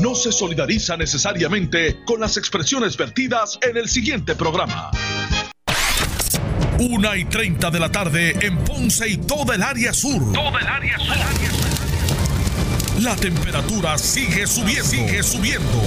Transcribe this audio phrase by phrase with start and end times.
[0.00, 4.90] no se solidariza necesariamente con las expresiones vertidas en el siguiente programa.
[6.78, 10.32] Una y 30 de la tarde en Ponce y toda el área sur.
[10.32, 11.16] Toda el área sur.
[13.02, 14.84] La temperatura sigue subiendo.
[14.84, 15.82] Sigue subiendo.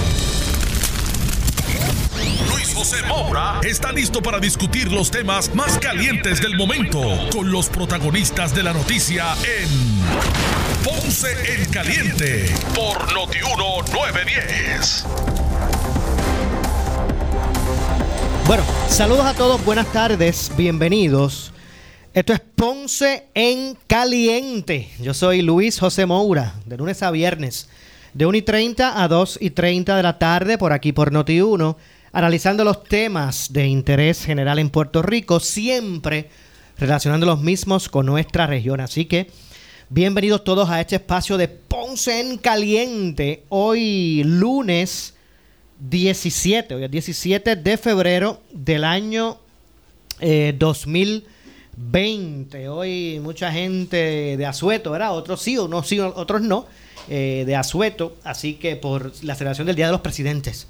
[2.52, 7.00] Luis José Moura está listo para discutir los temas más calientes del momento
[7.32, 15.04] con los protagonistas de la noticia en Ponce en Caliente por Notiuno 910.
[18.46, 21.52] Bueno, saludos a todos, buenas tardes, bienvenidos.
[22.14, 24.90] Esto es Ponce en Caliente.
[25.00, 27.68] Yo soy Luis José Moura, de lunes a viernes,
[28.14, 31.76] de 1 y 30 a 2 y 30 de la tarde, por aquí por Noti1,
[32.12, 36.30] analizando los temas de interés general en Puerto Rico, siempre
[36.78, 38.80] relacionando los mismos con nuestra región.
[38.80, 39.30] Así que
[39.92, 43.42] bienvenidos todos a este espacio de Ponce en Caliente.
[43.48, 45.14] Hoy lunes
[45.80, 49.38] 17, hoy es 17 de febrero del año
[50.20, 52.68] eh, 2020.
[52.68, 55.16] Hoy mucha gente de Azueto, ¿verdad?
[55.16, 56.66] Otros sí, unos sí, otros no,
[57.08, 58.16] eh, de Azueto.
[58.22, 60.68] Así que por la celebración del Día de los Presidentes.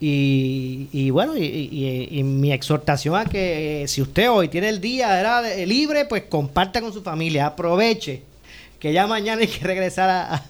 [0.00, 5.42] Y, y bueno, y, mi exhortación a que eh, si usted hoy tiene el día
[5.66, 8.22] libre, pues comparta con su familia, aproveche,
[8.84, 10.42] que ya mañana hay que regresar a, a-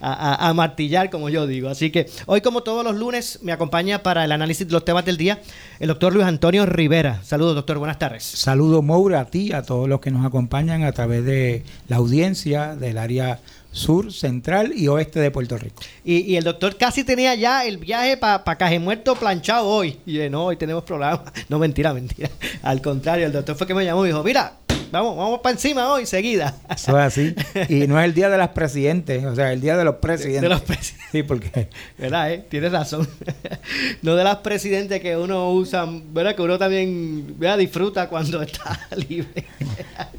[0.00, 1.68] a- a martillar, como yo digo.
[1.68, 5.04] Así que hoy, como todos los lunes, me acompaña para el análisis de los temas
[5.04, 5.40] del día
[5.80, 7.20] el doctor Luis Antonio Rivera.
[7.24, 8.22] Saludos, doctor, buenas tardes.
[8.22, 12.76] Saludo Moura a ti, a todos los que nos acompañan a través de la audiencia
[12.76, 13.40] del área
[13.72, 15.82] sur, central y oeste de Puerto Rico.
[16.04, 19.98] Y, y el doctor casi tenía ya el viaje para pa Caje Muerto planchado hoy.
[20.06, 21.20] Y yo, no, hoy tenemos problemas.
[21.48, 22.30] No, mentira, mentira.
[22.62, 24.54] Al contrario, el doctor fue que me llamó y dijo, mira,
[24.90, 26.54] vamos, vamos para encima hoy, seguida.
[26.68, 27.34] Eso es así.
[27.68, 30.42] Y no es el día de las presidentes, o sea, el día de los presidentes.
[30.42, 31.08] De los presidentes.
[31.10, 32.32] Sí, porque ¿Verdad?
[32.32, 32.44] Eh?
[32.48, 33.08] Tienes razón.
[34.02, 36.34] no de las presidentes que uno usa, ¿verdad?
[36.34, 37.58] Que uno también ¿verdad?
[37.58, 39.44] disfruta cuando está libre.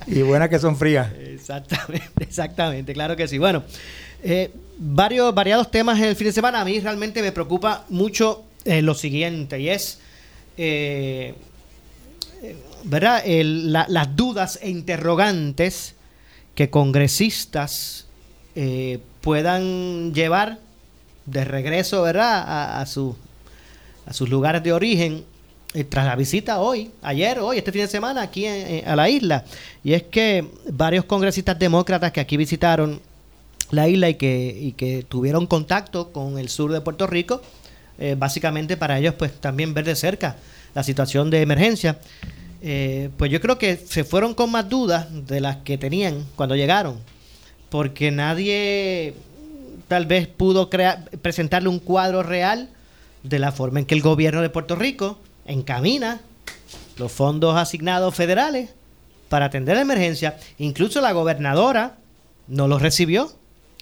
[0.08, 1.12] y buenas que son frías.
[1.18, 3.38] exactamente, exactamente, claro que sí.
[3.42, 3.64] Bueno,
[4.24, 6.62] eh, varios, variados temas en el fin de semana.
[6.62, 10.00] A mí realmente me preocupa mucho eh, lo siguiente y es,
[10.58, 11.34] eh,
[12.84, 13.24] ¿verdad?
[13.26, 15.96] La- las dudas e interrogantes
[16.56, 18.06] que congresistas
[18.56, 20.60] eh, puedan llevar
[21.26, 22.44] de regreso, ¿verdad?
[22.46, 23.16] A, a su-
[24.06, 25.24] a sus lugares de origen
[25.90, 29.08] tras la visita hoy, ayer, hoy, este fin de semana aquí en- en- a la
[29.10, 29.46] isla.
[29.86, 33.00] Y es que varios congresistas demócratas que aquí visitaron
[33.72, 37.42] la isla y que, y que tuvieron contacto con el sur de Puerto Rico,
[38.00, 40.38] eh, básicamente para ellos pues también ver de cerca
[40.74, 42.00] la situación de emergencia.
[42.62, 46.56] Eh, pues yo creo que se fueron con más dudas de las que tenían cuando
[46.56, 47.00] llegaron,
[47.70, 49.16] porque nadie
[49.88, 52.70] tal vez pudo crear, presentarle un cuadro real
[53.24, 56.22] de la forma en que el gobierno de Puerto Rico encamina
[56.98, 58.70] los fondos asignados federales
[59.30, 60.38] para atender la emergencia.
[60.58, 61.98] Incluso la gobernadora
[62.48, 63.32] no los recibió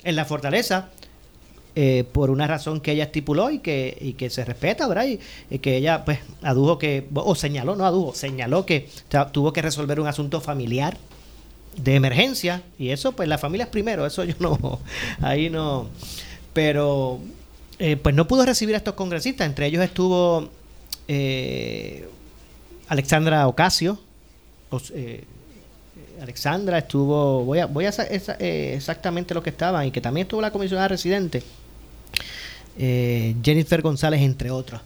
[0.03, 0.89] en la fortaleza
[1.75, 5.05] eh, por una razón que ella estipuló y que, y que se respeta, ¿verdad?
[5.49, 8.89] Y, que ella pues adujo que, o señaló, no adujo, señaló que
[9.31, 10.97] tuvo que resolver un asunto familiar
[11.77, 14.79] de emergencia y eso pues la familia es primero, eso yo no,
[15.21, 15.87] ahí no,
[16.53, 17.19] pero
[17.77, 20.49] eh, pues no pudo recibir a estos congresistas, entre ellos estuvo
[21.07, 22.07] eh,
[22.87, 23.99] Alexandra Ocasio,
[24.71, 25.23] os- eh,
[26.22, 30.02] Alexandra estuvo, voy a, voy a sa- esa- eh, exactamente lo que estaban y que
[30.02, 31.44] también estuvo la comisionada residente,
[32.78, 34.81] eh, Jennifer González, entre otros.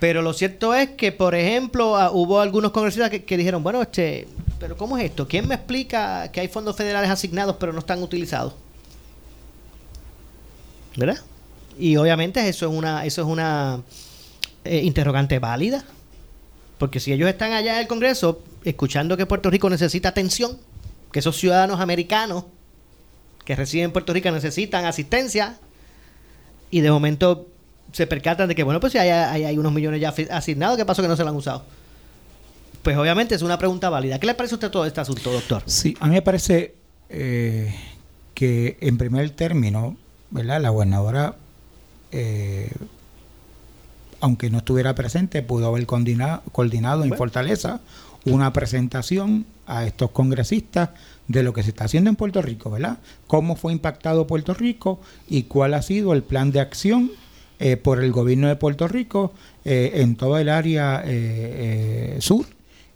[0.00, 3.80] Pero lo cierto es que, por ejemplo, ah, hubo algunos congresistas que, que dijeron, bueno,
[3.82, 4.26] este,
[4.58, 5.28] pero ¿cómo es esto?
[5.28, 8.54] ¿Quién me explica que hay fondos federales asignados pero no están utilizados?
[10.96, 11.18] ¿Verdad?
[11.78, 13.80] Y obviamente eso es una, eso es una
[14.64, 15.84] eh, interrogante válida.
[16.82, 20.58] Porque si ellos están allá en el Congreso escuchando que Puerto Rico necesita atención,
[21.12, 22.46] que esos ciudadanos americanos
[23.44, 25.60] que residen en Puerto Rico necesitan asistencia,
[26.72, 27.46] y de momento
[27.92, 31.02] se percatan de que, bueno, pues si hay, hay, unos millones ya asignados, ¿qué pasó
[31.02, 31.64] que no se lo han usado?
[32.82, 34.18] Pues obviamente es una pregunta válida.
[34.18, 35.62] ¿Qué le parece a usted todo este asunto, doctor?
[35.66, 36.74] Sí, a mí me parece
[37.08, 37.72] eh,
[38.34, 39.96] que en primer término,
[40.30, 40.60] ¿verdad?
[40.60, 41.36] La gobernadora,
[42.10, 42.72] eh,
[44.22, 47.14] aunque no estuviera presente, pudo haber coordinado, coordinado en.
[47.14, 47.80] Fortaleza
[48.24, 50.90] una presentación a estos congresistas
[51.26, 52.98] de lo que se está haciendo en Puerto Rico, ¿verdad?
[53.26, 57.10] Cómo fue impactado Puerto Rico y cuál ha sido el plan de acción
[57.58, 59.32] eh, por el gobierno de Puerto Rico
[59.64, 62.46] eh, en toda el área eh, eh, sur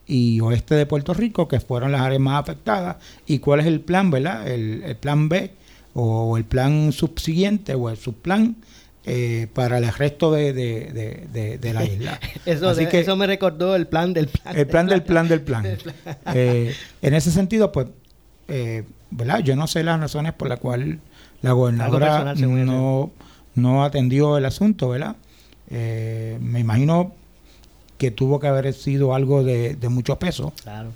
[0.06, 2.96] y oeste de Puerto Rico, que fueron las áreas más afectadas,
[3.26, 4.46] y cuál es el plan, ¿verdad?
[4.46, 5.50] El, el plan B
[5.94, 8.56] o el plan subsiguiente o el subplan
[9.08, 12.18] eh, para el resto de, de, de, la isla.
[12.44, 14.56] eso, Así que, eso me recordó el plan del plan.
[14.56, 15.64] El plan del plan del plan.
[16.34, 17.86] Eh, en ese sentido, pues,
[18.48, 18.82] eh,
[19.12, 19.38] ¿verdad?
[19.40, 20.98] Yo no sé las razones por las cuales
[21.40, 23.12] la gobernadora no,
[23.54, 25.14] no atendió el asunto, ¿verdad?
[25.70, 27.14] me imagino
[27.98, 30.52] que tuvo que haber sido algo de, mucho peso.
[30.64, 30.90] Claro.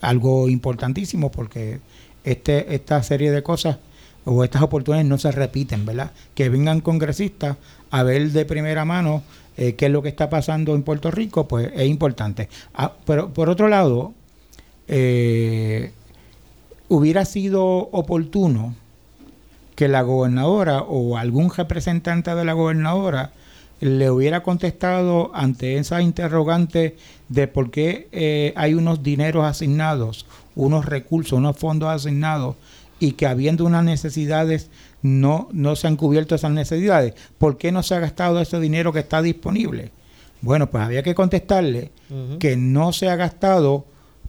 [0.00, 1.80] Algo importantísimo porque
[2.22, 3.78] este, esta serie de cosas
[4.26, 6.10] o estas oportunidades no se repiten, ¿verdad?
[6.34, 7.56] Que vengan congresistas
[7.90, 9.22] a ver de primera mano
[9.56, 12.48] eh, qué es lo que está pasando en Puerto Rico, pues es importante.
[12.74, 14.12] Ah, pero por otro lado,
[14.88, 15.92] eh,
[16.88, 18.74] hubiera sido oportuno
[19.76, 23.30] que la gobernadora o algún representante de la gobernadora
[23.80, 26.96] le hubiera contestado ante esa interrogante
[27.28, 30.26] de por qué eh, hay unos dineros asignados,
[30.56, 32.56] unos recursos, unos fondos asignados
[32.98, 34.70] y que habiendo unas necesidades
[35.02, 37.14] no, no se han cubierto esas necesidades.
[37.38, 39.92] ¿Por qué no se ha gastado ese dinero que está disponible?
[40.40, 41.90] Bueno, pues había que contestarle
[42.38, 43.86] que no se ha gastado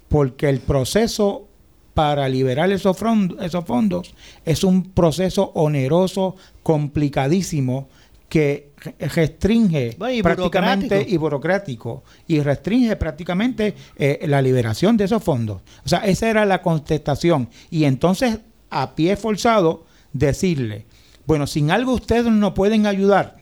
[0.08, 1.48] porque el proceso
[1.94, 2.98] para liberar esos,
[3.42, 4.14] esos fondos
[4.46, 7.88] es un proceso oneroso, complicadísimo,
[8.30, 15.62] que restringe prácticamente y burocrático y restringe prácticamente eh, la liberación de esos fondos.
[15.86, 17.50] O sea, esa era la contestación.
[17.70, 20.86] Y entonces a pie forzado decirle,
[21.26, 23.38] bueno, sin algo ustedes no pueden ayudar.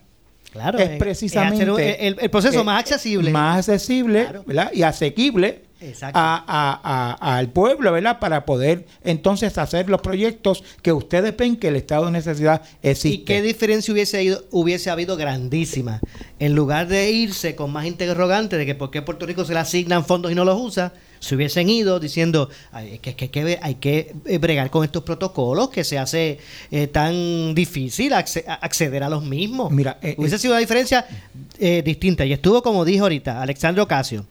[0.52, 3.30] Claro, es precisamente el, proceso más accesible.
[3.30, 4.28] Más accesible
[4.72, 5.66] y asequible
[6.14, 8.18] al pueblo, ¿verdad?
[8.18, 13.22] Para poder entonces hacer los proyectos que ustedes ven que el estado de necesidad existe.
[13.22, 16.00] ¿Y qué diferencia hubiese, ido, hubiese habido grandísima?
[16.38, 19.60] En lugar de irse con más interrogantes de que por qué Puerto Rico se le
[19.60, 20.94] asignan fondos y no los usa,
[21.26, 25.82] se hubiesen ido diciendo hay que, que, hay que eh, bregar con estos protocolos que
[25.82, 26.38] se hace
[26.70, 29.72] eh, tan difícil acceder a los mismos.
[29.72, 31.04] Mira, eh, hubiese sido una diferencia
[31.58, 32.24] distinta.
[32.24, 34.26] Y estuvo, como dijo ahorita, Alexandro Ocasio,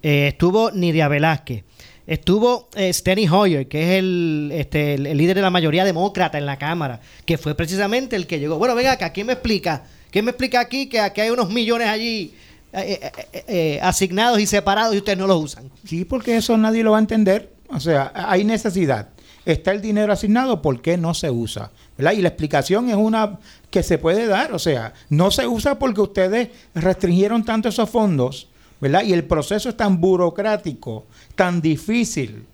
[0.00, 1.64] estuvo Nidia Velázquez,
[2.06, 6.58] estuvo Steny Hoyer, que es el, este, el, líder de la mayoría demócrata en la
[6.58, 8.56] Cámara, que fue precisamente el que llegó.
[8.56, 9.84] Bueno, venga acá, ¿quién me explica?
[10.10, 12.34] ¿Quién me explica aquí que aquí hay unos millones allí
[12.72, 13.00] eh,
[13.32, 15.70] eh, eh, asignados y separados y ustedes no los usan.
[15.84, 17.52] Sí, porque eso nadie lo va a entender.
[17.68, 19.08] O sea, hay necesidad.
[19.44, 21.70] Está el dinero asignado, ¿por qué no se usa?
[21.96, 22.12] ¿verdad?
[22.12, 23.38] Y la explicación es una
[23.70, 24.52] que se puede dar.
[24.52, 28.48] O sea, no se usa porque ustedes restringieron tanto esos fondos,
[28.80, 29.02] ¿verdad?
[29.02, 32.46] Y el proceso es tan burocrático, tan difícil,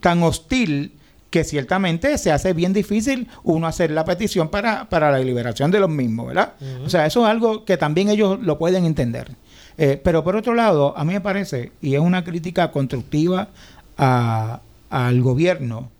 [0.00, 0.92] tan hostil,
[1.30, 5.80] que ciertamente se hace bien difícil uno hacer la petición para, para la liberación de
[5.80, 6.54] los mismos, ¿verdad?
[6.84, 9.36] O sea, eso es algo que también ellos lo pueden entender.
[9.78, 13.48] Eh, pero por otro lado, a mí me parece, y es una crítica constructiva
[13.96, 15.90] al gobierno,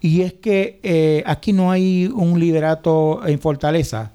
[0.00, 4.12] y es que eh, aquí no hay un liderato en fortaleza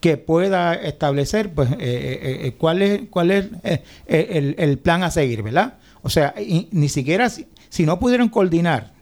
[0.00, 3.46] que pueda establecer pues eh, cuál es cuál es
[4.06, 5.74] el, el, plan a seguir, ¿verdad?
[6.02, 6.34] O sea,
[6.72, 8.93] ni siquiera si no pudieron coordinar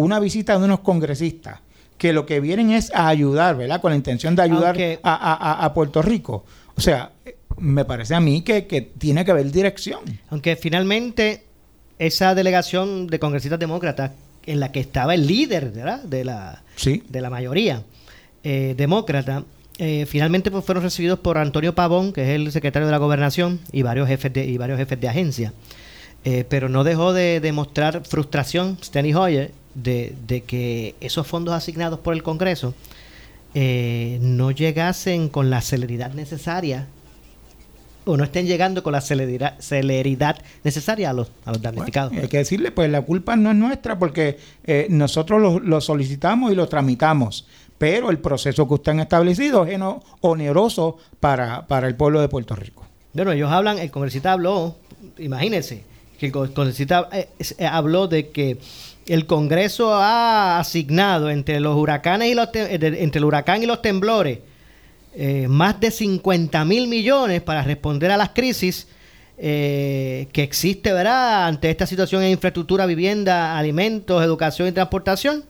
[0.00, 1.60] una visita de unos congresistas
[2.00, 3.80] que lo que vienen es a ayudar, ¿verdad?
[3.80, 6.44] Con la intención de ayudar a, Puerto Rico.
[6.74, 7.12] O sea,
[7.58, 8.62] me parece a mí que,
[8.96, 10.00] tiene que haber dirección.
[10.30, 11.44] Aunque finalmente
[11.98, 14.12] esa delegación de congresistas demócratas
[14.46, 16.02] en la que estaba el líder ¿verdad?
[16.02, 17.82] de la de la mayoría
[18.42, 19.44] eh, demócrata
[19.76, 23.60] eh, finalmente pues, fueron recibidos por Antonio Pavón que es el secretario de la gobernación
[23.70, 25.52] y varios jefes de y varios jefes de agencia
[26.24, 32.14] eh, pero no dejó de demostrar frustración Steny Hoyer de, que esos fondos asignados por
[32.14, 32.74] el Congreso
[33.54, 36.86] eh, no llegasen con la celeridad necesaria
[38.04, 42.12] o no estén llegando con la celeridad, celeridad necesaria a los, a los damnificados.
[42.12, 46.54] hay que decirle, pues la culpa no es nuestra porque eh, nosotros lo, solicitamos y
[46.54, 47.46] lo tramitamos,
[47.78, 49.80] pero el proceso que usted han establecido es
[50.20, 52.84] oneroso para, para el pueblo de Puerto Rico.
[53.12, 54.76] Bueno, ellos hablan, el congresista habló,
[55.18, 55.84] imagínense,
[56.18, 57.28] que el congresista eh,
[57.66, 58.58] habló de que
[59.12, 64.38] el Congreso ha asignado entre los huracanes y los entre el huracán y los temblores
[65.12, 68.86] eh, más de 50 mil millones para responder a las crisis
[69.38, 71.48] eh, que existe, ¿verdad?
[71.48, 75.44] Ante esta situación en infraestructura, vivienda, alimentos, educación y transportación.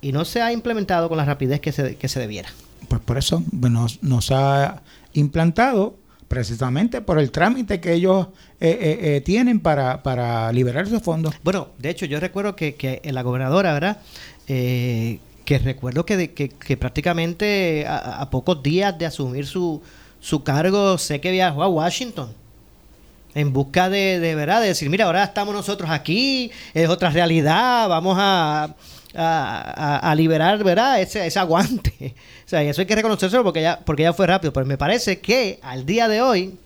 [0.00, 2.48] Y no se ha implementado con la rapidez que se, que se debiera.
[2.88, 5.96] Pues por eso nos, nos ha implantado
[6.32, 11.34] precisamente por el trámite que ellos eh, eh, eh, tienen para, para liberar esos fondos.
[11.44, 13.98] Bueno, de hecho yo recuerdo que, que la gobernadora, ¿verdad?
[14.46, 19.82] que recuerdo que, que, prácticamente a, pocos días de asumir su,
[20.20, 22.32] su cargo, sé que viajó a Washington
[23.34, 27.90] en busca de, de verdad, de decir, mira, ahora estamos nosotros aquí, es otra realidad,
[27.90, 28.74] vamos a,
[29.14, 31.00] a, liberar, ¿verdad?
[31.00, 32.14] Ese, ese aguante.
[32.46, 34.52] o sea, eso hay que reconocérselo porque ya, porque ya fue rápido.
[34.52, 36.58] Pero me parece que al día de hoy,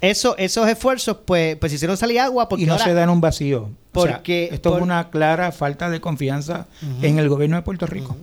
[0.00, 3.70] eso, esos esfuerzos, pues, pues hicieron salir agua porque y no se dan un vacío.
[3.92, 6.66] Porque esto es una clara falta de confianza
[7.02, 8.16] en el gobierno de Puerto Rico.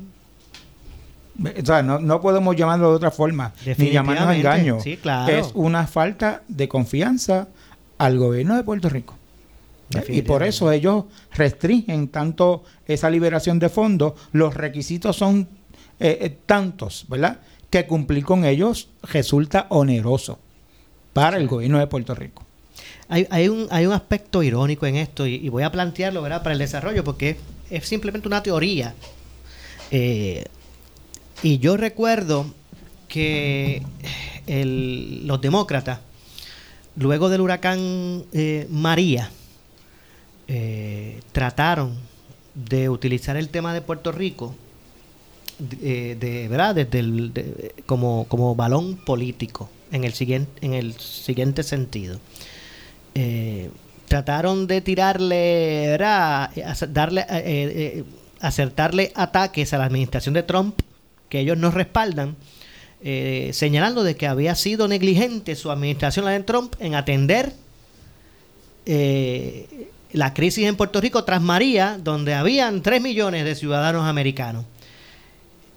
[1.41, 4.79] O sea, no, no, podemos llamarlo de otra forma, ni llamarnos engaño.
[4.81, 5.33] Sí, claro.
[5.33, 7.48] Es una falta de confianza
[7.98, 9.15] al gobierno de Puerto Rico.
[10.07, 14.13] Y por eso ellos restringen tanto esa liberación de fondos.
[14.31, 15.48] Los requisitos son
[16.00, 17.39] eh, eh, tantos, ¿verdad?
[17.69, 20.39] Que cumplir con ellos resulta oneroso
[21.13, 22.45] para el gobierno de Puerto Rico.
[23.07, 26.41] Hay, hay, un, hay un aspecto irónico en esto y, voy a plantearlo ¿verdad?
[26.41, 27.38] para el desarrollo porque
[27.69, 28.95] es simplemente una teoría.
[29.91, 30.45] Eh,
[31.43, 32.45] y yo recuerdo
[33.07, 33.83] que
[34.48, 36.00] los demócratas,
[36.95, 38.25] luego del huracán
[38.69, 39.29] María,
[40.53, 41.96] eh, trataron
[42.55, 44.53] de utilizar el tema de Puerto Rico
[45.60, 51.63] de, eh, verdad desde el, como, como balón político en el siguiente en el siguiente
[51.63, 52.20] sentido
[53.15, 53.70] eh,
[54.10, 56.51] trataron de tirarle ¿verdad?
[56.89, 58.03] darle
[58.41, 60.81] acertarle ataques a la administración de Trump
[61.29, 62.36] que ellos no respaldan
[63.53, 67.53] señalando de que había sido negligente su administración la de Trump en atender
[68.86, 74.65] eh, la crisis en Puerto Rico tras María, donde habían 3 millones de ciudadanos americanos.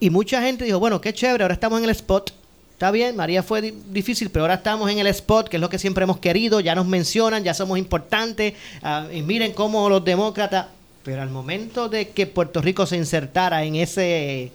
[0.01, 2.33] Y mucha gente dijo, bueno, qué chévere, ahora estamos en el spot.
[2.73, 5.79] Está bien, María fue difícil, pero ahora estamos en el spot, que es lo que
[5.79, 10.67] siempre hemos querido, ya nos mencionan, ya somos importantes, ah, y miren cómo los demócratas,
[11.05, 14.51] pero al momento de que Puerto Rico se insertara en ese,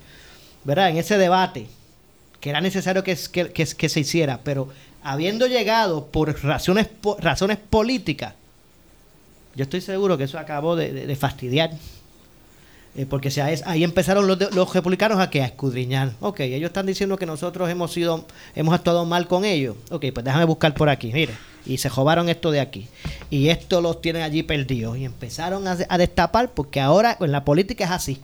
[0.65, 0.89] ¿verdad?
[0.89, 1.67] En ese debate,
[2.41, 4.69] que era necesario que, se hiciera, pero
[5.01, 8.33] habiendo llegado por razones, por razones políticas,
[9.59, 11.71] yo estoy seguro que eso acabó de, fastidiar.
[12.95, 13.29] Eh, porque
[13.65, 16.13] ahí empezaron los, republicanos a escudriñar.
[16.21, 18.25] Ok, ellos están diciendo que nosotros hemos sido,
[18.55, 19.75] hemos actuado mal con ellos.
[19.91, 21.33] Ok, pues déjame buscar por aquí, mire.
[21.65, 22.87] Y se jobaron esto de aquí.
[23.29, 24.97] Y esto los tienen allí perdidos.
[24.97, 28.21] Y empezaron a, destapar porque ahora en la política es así.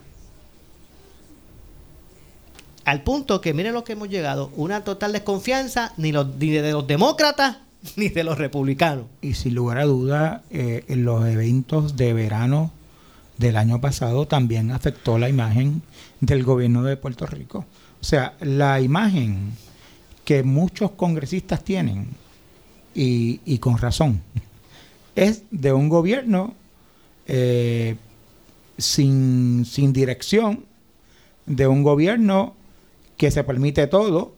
[2.85, 7.57] Al punto que miren lo que hemos llegado, una total desconfianza ni de los demócratas
[7.95, 9.05] ni de los republicanos.
[9.21, 12.71] Y sin lugar a duda, eh, los eventos de verano
[13.37, 15.81] del año pasado también afectó la imagen
[16.21, 17.65] del gobierno de Puerto Rico.
[18.01, 19.53] O sea, la imagen
[20.23, 22.07] que muchos congresistas tienen,
[22.93, 24.21] y, con razón,
[25.15, 26.53] es de un gobierno
[27.27, 27.95] eh,
[28.77, 30.65] sin, sin dirección,
[31.45, 32.55] de un gobierno
[33.17, 34.33] que se permite todo,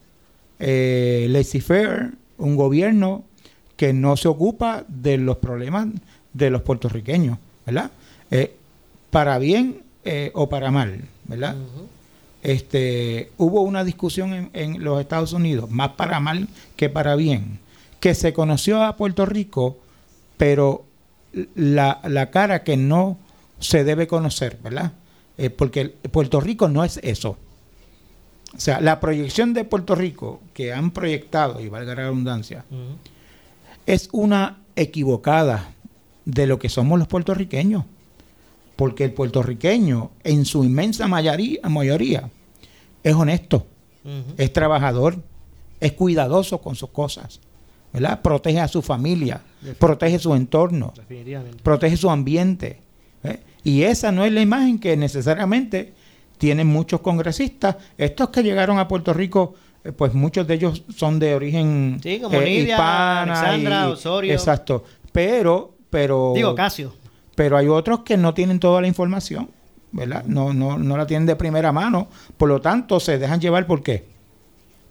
[0.59, 3.23] eh, laissez-faire, un gobierno
[3.77, 5.87] que no se ocupa de los problemas
[6.33, 7.91] de los puertorriqueños, ¿verdad?
[8.31, 8.55] Eh,
[9.09, 11.55] para bien eh, o para mal, ¿verdad?
[12.43, 17.59] Este, hubo una discusión en, los Estados Unidos, más para mal que para bien,
[17.99, 19.77] que se conoció a Puerto Rico,
[20.37, 20.85] pero
[21.55, 23.17] la, la cara que no
[23.59, 24.91] se debe conocer, ¿verdad?
[25.37, 27.37] Eh, porque Puerto Rico no es eso.
[28.55, 32.65] O sea, la proyección de Puerto Rico que han proyectado, y valga la redundancia,
[33.87, 35.73] es una equivocada
[36.25, 37.85] de lo que somos los puertorriqueños.
[38.75, 42.29] Porque el puertorriqueño, en su inmensa mayoría,
[43.01, 43.65] es honesto,
[44.37, 45.23] es trabajador,
[45.79, 47.39] es cuidadoso con sus cosas,
[47.91, 48.21] ¿verdad?
[48.21, 49.41] Protege a su familia,
[49.79, 50.93] protege su entorno,
[51.63, 52.81] protege su ambiente.
[53.23, 53.39] ¿eh?
[53.63, 55.93] Y esa no es la imagen que necesariamente
[56.37, 57.77] tienen muchos congresistas.
[57.97, 59.55] Estos que llegaron a Puerto Rico
[59.95, 64.33] pues muchos de ellos son de origen sí, como eh, hispana Osorio.
[64.33, 64.83] Exacto.
[65.11, 66.33] Pero, pero.
[66.35, 66.93] Digo, Casio.
[67.35, 69.49] Pero hay otros que no tienen toda la información,
[69.91, 70.23] ¿verdad?
[70.25, 72.07] No, no, no la tienen de primera mano.
[72.35, 74.05] Por lo tanto, se dejan llevar por qué.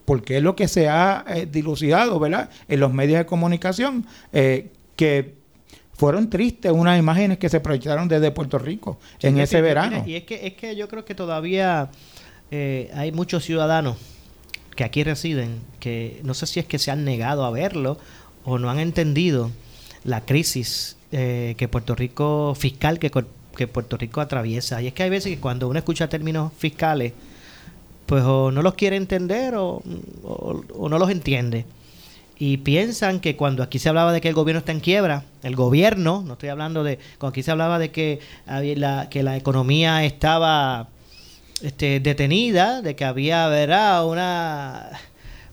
[0.05, 2.49] Porque es lo que se ha eh, dilucidado, ¿verdad?
[2.69, 5.35] En los medios de comunicación, que
[5.95, 10.05] fueron tristes unas imágenes que se proyectaron desde Puerto Rico en ese verano.
[10.07, 11.91] y es que, es que yo creo que todavía
[12.53, 13.97] hay muchos ciudadanos
[14.77, 17.99] que aquí residen, que no sé si es que se han negado a verlo
[18.45, 19.51] o no han entendido
[20.05, 23.11] la crisis eh, que Puerto Rico fiscal que,
[23.57, 24.81] que Puerto Rico atraviesa.
[24.83, 27.13] Y es que hay veces que cuando uno escucha términos fiscales,
[28.05, 31.65] pues o no los quiere entender o, no los entiende.
[32.39, 35.57] Y piensan que cuando aquí se hablaba de que el gobierno está en quiebra, el
[35.57, 38.21] gobierno, no estoy hablando de, cuando aquí se hablaba de que,
[39.11, 40.89] que la economía estaba
[41.63, 44.07] este, detenida, de que había ¿verdad?
[44.07, 44.91] Una,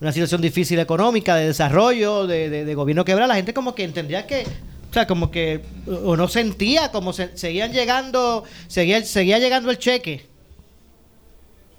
[0.02, 4.28] una situación difícil económica, de desarrollo, de, de, gobierno quebrado, la gente como que entendía
[4.28, 4.46] que
[4.90, 9.78] O sea, como que o no sentía, como se, seguían llegando, seguía, seguía llegando el
[9.78, 10.26] cheque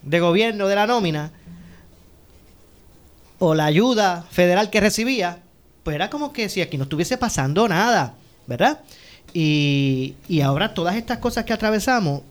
[0.03, 1.33] de gobierno de la nómina
[3.39, 5.41] o la ayuda federal que recibía,
[5.83, 8.15] pues era como que si aquí no estuviese pasando nada,
[8.47, 8.81] ¿verdad?
[9.35, 12.23] Y, y ahora todas estas cosas que atravesamos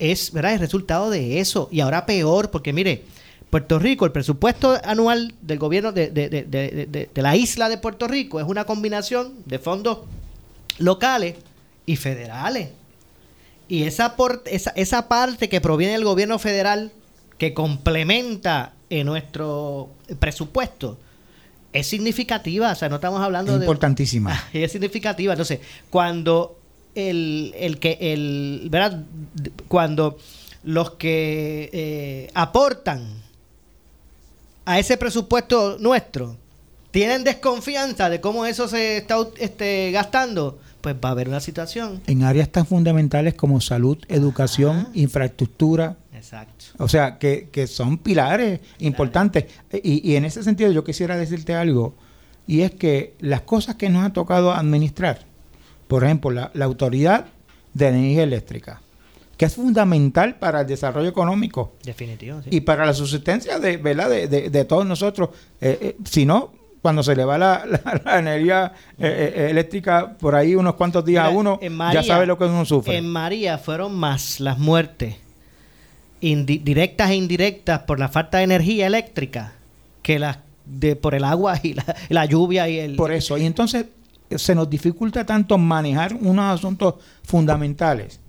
[0.00, 0.54] es, ¿verdad?
[0.54, 1.68] el resultado de eso.
[1.70, 3.04] Y ahora peor, porque mire,
[3.50, 8.08] Puerto Rico, el presupuesto anual del gobierno de, de, de, de, la isla de Puerto
[8.08, 9.98] Rico es una combinación de fondos
[10.78, 11.36] locales
[11.84, 12.70] y federales.
[13.68, 14.16] Y esa,
[14.46, 16.92] esa, esa parte que proviene del gobierno federal,
[17.38, 20.98] que complementa en nuestro presupuesto,
[21.72, 22.72] es significativa.
[22.72, 23.64] O sea, no estamos hablando de.
[23.64, 24.44] Importantísima.
[24.52, 25.32] Es significativa.
[25.32, 26.59] Entonces, cuando
[26.94, 27.98] el, el que.
[28.00, 29.04] El, ¿verdad?
[29.68, 30.18] Cuando
[30.62, 33.06] los que eh, aportan
[34.64, 36.36] a ese presupuesto nuestro
[36.90, 42.00] tienen desconfianza de cómo eso se está este, gastando, pues va a haber una situación.
[42.06, 45.96] En áreas tan fundamentales como salud, educación, infraestructura.
[46.12, 46.64] Exacto.
[46.78, 49.46] O sea, que, que son pilares importantes.
[49.72, 51.94] Y, y, en ese sentido yo quisiera decirte algo,
[52.46, 55.20] y es que las cosas que nos ha tocado administrar,
[55.90, 57.26] por ejemplo, la, la autoridad
[57.74, 58.80] de energía eléctrica,
[59.36, 61.72] que es fundamental para el desarrollo económico.
[61.82, 64.08] Definitivo, Y para la subsistencia de, ¿verdad?
[64.08, 65.30] de, de, todos nosotros.
[65.60, 67.64] Eh, eh, si no, cuando se le va la,
[68.16, 71.58] energía eh, eléctrica por ahí unos cuantos días a uno,
[71.92, 72.96] ya sabe lo que uno sufre.
[72.96, 75.16] En María fueron más las muertes
[76.20, 79.54] directas e indirectas por la falta de energía eléctrica
[80.02, 82.94] que las de por el agua y la, la lluvia y el...
[82.94, 83.86] Por eso, y entonces
[84.36, 88.20] se nos dificulta tanto manejar unos asuntos fundamentales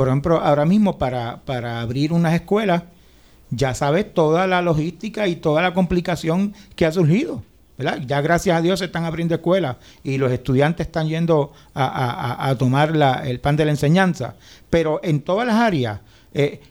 [0.00, 2.84] por ejemplo, ahora mismo para, para abrir unas escuelas,
[3.50, 7.42] ya sabes toda la logística y toda la complicación que ha surgido.
[8.06, 12.94] Ya gracias a Dios se están abriendo escuelas y los estudiantes están yendo a, tomar
[13.24, 14.36] el pan de la enseñanza.
[14.70, 16.00] Pero en todas las áreas,
[16.32, 16.62] eh,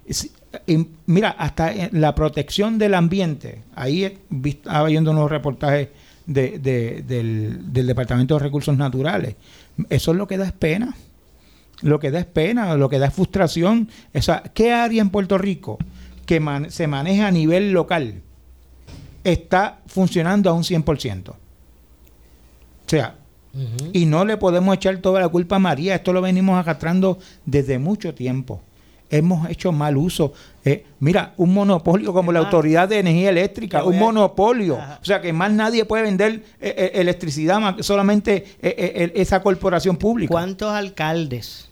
[1.06, 5.90] mira, hasta la protección del ambiente, ahí estaba viendo unos reportajes
[6.34, 9.36] del, del Departamento de Recursos Naturales,
[9.90, 10.96] eso es lo que da pena
[11.82, 13.90] lo que da es pena, lo que da es frustración.
[14.54, 15.78] ¿Qué área en Puerto Rico
[16.26, 18.22] que se maneja a nivel local
[19.24, 21.30] está funcionando a un 100%?
[21.30, 21.36] O
[22.86, 23.16] sea,
[23.94, 27.80] y no le podemos echar toda la culpa a María, esto lo venimos arrastrando desde
[27.80, 28.62] mucho tiempo.
[29.12, 30.34] Hemos hecho mal uso.
[30.70, 34.76] Eh, mira, un monopolio como la Autoridad de Energía Eléctrica, un monopolio.
[35.02, 40.32] O sea, que más nadie puede vender eh, eh, electricidad, solamente esa corporación pública.
[40.32, 41.70] ¿Cuántos alcaldes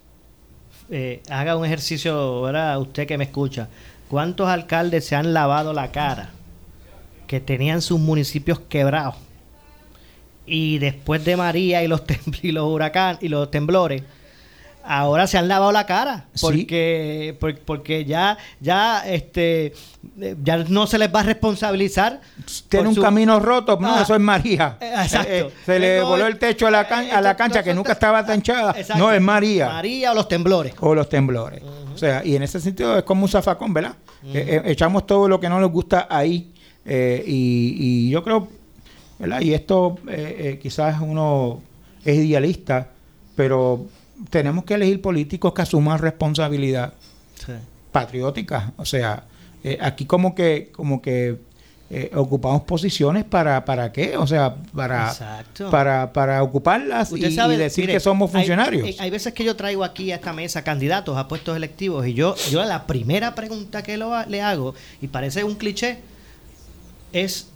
[1.29, 3.69] haga un ejercicio, ahora usted que me escucha,
[4.09, 6.31] ¿cuántos alcaldes se han lavado la cara
[7.27, 9.15] que tenían sus municipios quebrados?
[10.47, 12.01] Y después de María y los,
[12.41, 14.01] y los huracanes y los temblores,
[14.87, 19.73] ahora se han lavado la cara porque porque ya ya este
[20.43, 22.21] ya no se les va a responsabilizar
[22.69, 23.77] tiene un camino roto.
[23.79, 24.77] No ah, eso es María.
[24.87, 25.31] Eh, exacto.
[25.31, 28.75] Eh, se le voló el techo a la, a la cancha que nunca estaba tanchada
[28.97, 29.67] no es María.
[29.67, 30.73] María o los temblores.
[30.79, 31.61] O los temblores.
[31.93, 33.95] O sea y en ese sentido es como un zafacón verdad
[34.33, 36.53] eh, echamos todo lo que no nos gusta ahí
[36.85, 38.47] y, y, yo creo
[39.19, 39.97] verdad y esto
[40.61, 41.61] quizás uno
[42.05, 42.89] es idealista
[43.35, 43.85] pero
[44.29, 46.93] tenemos que elegir políticos que asuman responsabilidad
[47.91, 48.73] patriótica.
[48.77, 49.23] O sea,
[49.63, 51.37] eh, aquí como que, como que
[51.89, 55.13] eh, ocupamos posiciones para, para qué, o sea, para,
[55.71, 57.21] para, para ocuparlas y,
[57.57, 58.99] decir que somos funcionarios.
[58.99, 62.35] Hay, veces que yo traigo aquí a esta mesa candidatos a puestos electivos y yo,
[62.51, 65.99] yo la primera pregunta que lo, le hago, y parece un cliché,
[67.13, 67.47] es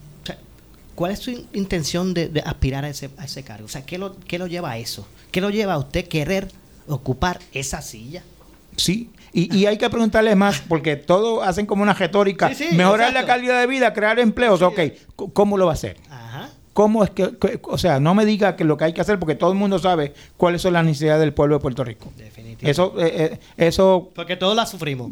[0.95, 3.65] ¿cuál es su intención de, aspirar a ese, a ese cargo?
[3.65, 5.07] O sea, ¿qué lo, ¿qué lo lleva a eso?
[5.31, 6.51] ¿Qué lo lleva a usted querer
[6.87, 8.23] ocupar esa silla?
[8.75, 13.61] Sí, y, hay que preguntarle más, porque todos hacen como una retórica, mejorar la calidad
[13.61, 14.79] de vida, crear empleos, ok,
[15.33, 15.97] ¿cómo lo va a hacer?
[16.73, 17.29] ¿Cómo es que,
[17.63, 19.77] o sea, no me diga que lo que hay que hacer, porque todo el mundo
[19.77, 22.11] sabe cuáles son las necesidades del pueblo de Puerto Rico.
[22.15, 22.71] Definitivamente.
[22.71, 24.09] Eso, eh, eh, eso...
[24.15, 25.11] Porque todos las sufrimos.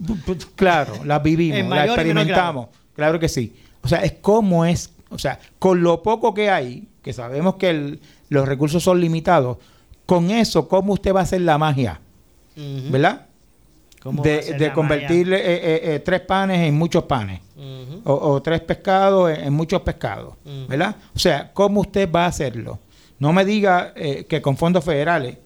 [0.56, 3.54] Claro, las vivimos, las experimentamos, claro que sí.
[3.82, 8.00] O sea, es cómo es, o sea, con lo poco que hay, que sabemos que
[8.30, 9.02] los recursos son
[10.06, 12.00] con eso, ¿cómo usted va a hacer la magia?
[12.56, 13.28] ¿Verdad?
[14.04, 17.42] de, convertir eh, eh, eh, tres panes en muchos panes.
[18.06, 20.36] o, tres pescados en, muchos pescados.
[20.68, 20.96] ¿Verdad?
[21.16, 22.80] O sea, ¿cómo usted va a hacerlo?
[23.20, 25.38] No me diga que con fondos federales.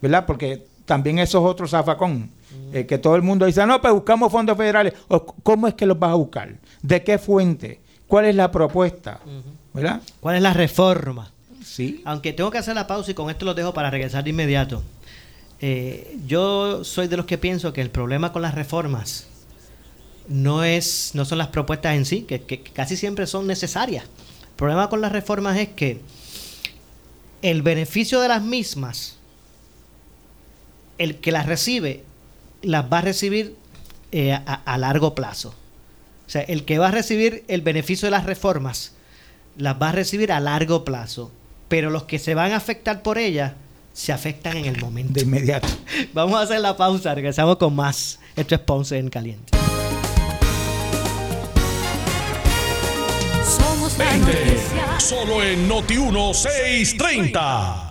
[0.00, 0.24] ¿Verdad?
[0.26, 2.30] Porque también eso es otro zafacón.
[2.72, 4.94] que todo el mundo dice, no, pues buscamos fondos federales.
[5.42, 6.54] ¿Cómo es que los vas a buscar?
[6.82, 7.80] ¿De qué fuente?
[8.06, 9.20] ¿Cuál es la propuesta?
[9.74, 10.00] ¿Verdad?
[10.20, 11.32] ¿Cuál es la reforma?
[11.64, 12.02] Sí.
[12.04, 14.82] Aunque tengo que hacer la pausa y con esto lo dejo para regresar de inmediato.
[15.60, 19.26] Eh, yo soy de los que pienso que el problema con las reformas
[20.28, 24.04] no es no son las propuestas en sí, que, que casi siempre son necesarias.
[24.04, 26.00] El problema con las reformas es que
[27.42, 29.16] el beneficio de las mismas,
[30.98, 32.04] el que las recibe,
[32.62, 33.56] las va a recibir
[34.12, 35.54] eh, a, largo plazo.
[36.26, 38.92] O sea, el que va a recibir el beneficio de las reformas,
[39.56, 41.30] las va a recibir a largo plazo.
[41.68, 43.52] Pero los que se van a afectar por ellas,
[43.92, 45.14] se afectan en el momento.
[45.14, 45.68] De inmediato.
[46.12, 48.18] Vamos a hacer la pausa, regresamos con más.
[48.34, 49.56] Esto es Ponce en Caliente.
[53.44, 57.85] Somos la Solo en Noti 1630.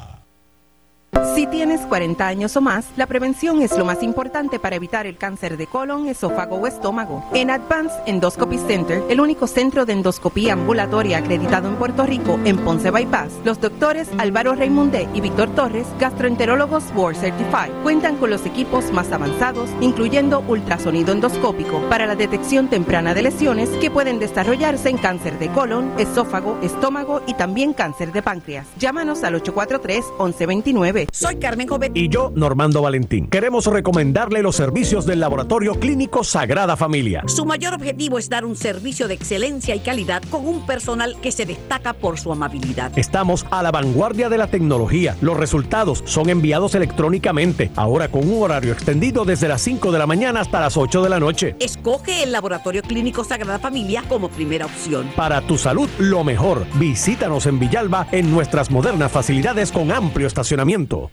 [1.34, 5.18] Si tienes 40 años o más, la prevención es lo más importante para evitar el
[5.18, 7.24] cáncer de colon, esófago o estómago.
[7.34, 12.58] En Advanced Endoscopy Center, el único centro de endoscopía ambulatoria acreditado en Puerto Rico en
[12.58, 18.46] Ponce Bypass, los doctores Álvaro Raimundé y Víctor Torres, gastroenterólogos Board Certified, cuentan con los
[18.46, 24.90] equipos más avanzados, incluyendo ultrasonido endoscópico para la detección temprana de lesiones que pueden desarrollarse
[24.90, 28.68] en cáncer de colon, esófago, estómago y también cáncer de páncreas.
[28.78, 31.96] Llámanos al 843 1129 soy Carmen Jovet.
[31.96, 33.28] Y yo, Normando Valentín.
[33.28, 37.24] Queremos recomendarle los servicios del Laboratorio Clínico Sagrada Familia.
[37.28, 41.32] Su mayor objetivo es dar un servicio de excelencia y calidad con un personal que
[41.32, 42.92] se destaca por su amabilidad.
[42.98, 45.16] Estamos a la vanguardia de la tecnología.
[45.22, 50.08] Los resultados son enviados electrónicamente, ahora con un horario extendido desde las 5 de la
[50.08, 51.56] mañana hasta las 8 de la noche.
[51.60, 55.10] Escoge el Laboratorio Clínico Sagrada Familia como primera opción.
[55.16, 56.66] Para tu salud, lo mejor.
[56.76, 61.05] Visítanos en Villalba en nuestras modernas facilidades con amplio estacionamiento.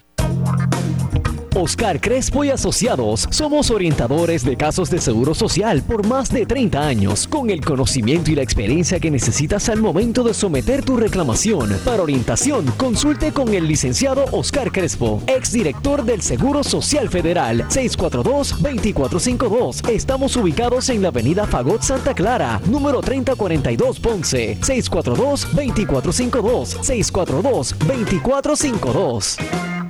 [1.55, 6.81] Oscar Crespo y Asociados somos orientadores de casos de seguro social por más de 30
[6.81, 11.79] años, con el conocimiento y la experiencia que necesitas al momento de someter tu reclamación.
[11.85, 19.91] Para orientación, consulte con el licenciado Oscar Crespo, exdirector del Seguro Social Federal, 642-2452.
[19.91, 29.82] Estamos ubicados en la avenida Fagot Santa Clara, número 3042 Ponce, 642-2452, 642-2452.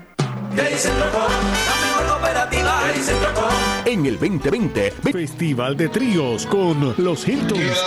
[3.84, 7.84] En el 2020, Festival de Tríos con Los Hiltons,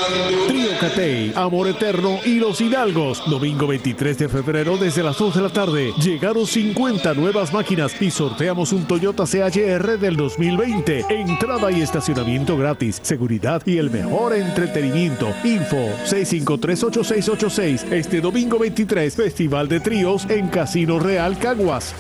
[0.48, 3.24] Trío Catey, Amor Eterno y Los Hidalgos.
[3.30, 5.94] Domingo 23 de febrero desde las 2 de la tarde.
[6.02, 11.06] Llegaron 50 nuevas máquinas y sorteamos un Toyota CHR del 2020.
[11.10, 15.34] Entrada y estacionamiento gratis, seguridad y el mejor entretenimiento.
[15.44, 17.92] Info 6538686.
[17.92, 21.96] Este domingo 23, Festival de Tríos en Casino Real Caguas.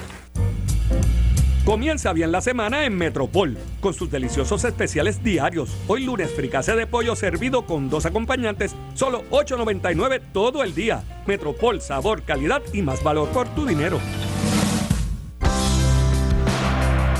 [1.65, 5.75] Comienza bien la semana en Metropol, con sus deliciosos especiales diarios.
[5.88, 11.04] Hoy lunes, fricase de pollo servido con dos acompañantes, solo $8.99 todo el día.
[11.25, 13.99] Metropol, sabor, calidad y más valor por tu dinero.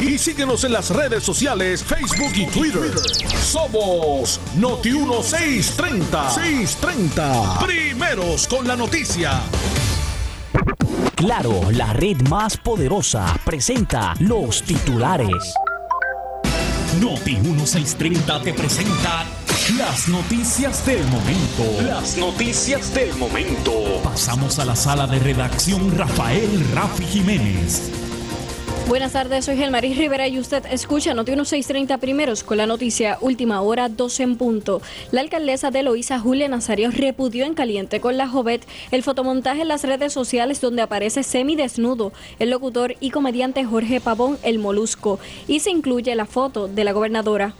[0.00, 2.92] y síguenos en las redes sociales, Facebook y Twitter.
[3.42, 6.30] Somos Noti 1630.
[6.30, 7.58] 630.
[7.66, 9.40] Primeros con la noticia.
[11.16, 15.52] Claro, la red más poderosa presenta los titulares.
[17.00, 19.24] Noti 1630 te presenta
[19.76, 21.82] las noticias del momento.
[21.82, 23.72] Las noticias del momento.
[24.04, 27.99] Pasamos a la sala de redacción Rafael Rafi Jiménez.
[28.90, 33.62] Buenas tardes, soy Gelmaris Rivera y usted escucha Noti 1630 primeros con la noticia Última
[33.62, 34.82] Hora 12 en punto.
[35.12, 39.68] La alcaldesa de Loíza, Julia Nazario, repudió en caliente con la Jovet el fotomontaje en
[39.68, 45.60] las redes sociales donde aparece semidesnudo el locutor y comediante Jorge Pavón, el Molusco, y
[45.60, 47.54] se incluye la foto de la gobernadora.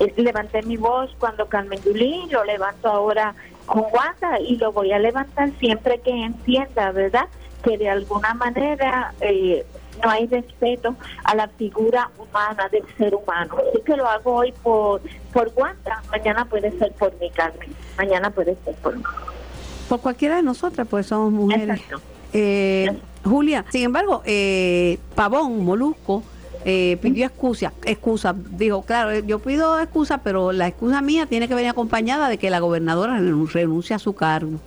[0.00, 4.92] Eh, levanté mi voz cuando Carmen Yulín, lo levanto ahora con Wanda y lo voy
[4.92, 7.28] a levantar siempre que entienda, ¿verdad?
[7.62, 9.14] Que de alguna manera...
[9.22, 9.64] Eh,
[10.02, 13.56] no hay respeto a la figura humana del ser humano.
[13.68, 15.00] Así que lo hago hoy por,
[15.32, 19.02] por Wanda, mañana puede ser por mi Carmen, mañana puede ser por mí.
[19.88, 21.80] Por cualquiera de nosotras, pues somos mujeres.
[22.32, 22.90] Eh,
[23.24, 26.22] Julia, sin embargo, eh, Pavón, Molusco,
[26.64, 31.54] eh, pidió excusa, excusa, dijo, claro, yo pido excusa, pero la excusa mía tiene que
[31.54, 33.18] venir acompañada de que la gobernadora
[33.52, 34.58] renuncia a su cargo.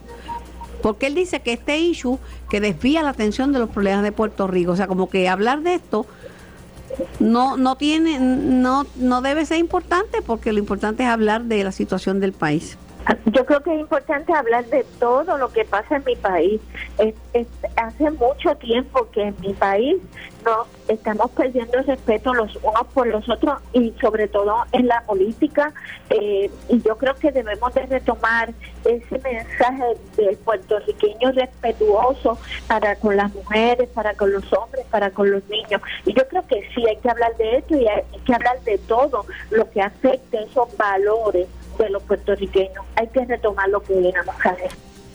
[0.81, 4.47] Porque él dice que este issue que desvía la atención de los problemas de Puerto
[4.47, 6.05] Rico, o sea, como que hablar de esto
[7.19, 11.71] no no tiene no no debe ser importante porque lo importante es hablar de la
[11.71, 12.77] situación del país.
[13.25, 16.61] Yo creo que es importante hablar de todo lo que pasa en mi país.
[17.75, 19.97] hace mucho tiempo que en mi país
[20.43, 25.73] no estamos perdiendo respeto los unos por los otros y sobre todo en la política.
[26.09, 33.15] Eh, y yo creo que debemos de retomar ese mensaje del puertorriqueño respetuoso para con
[33.15, 35.81] las mujeres, para con los hombres, para con los niños.
[36.05, 38.77] Y yo creo que sí hay que hablar de esto y hay que hablar de
[38.79, 41.47] todo lo que afecte esos valores
[41.83, 42.85] de los puertorriqueños.
[42.95, 44.71] Hay que retomar lo que éramos hacer.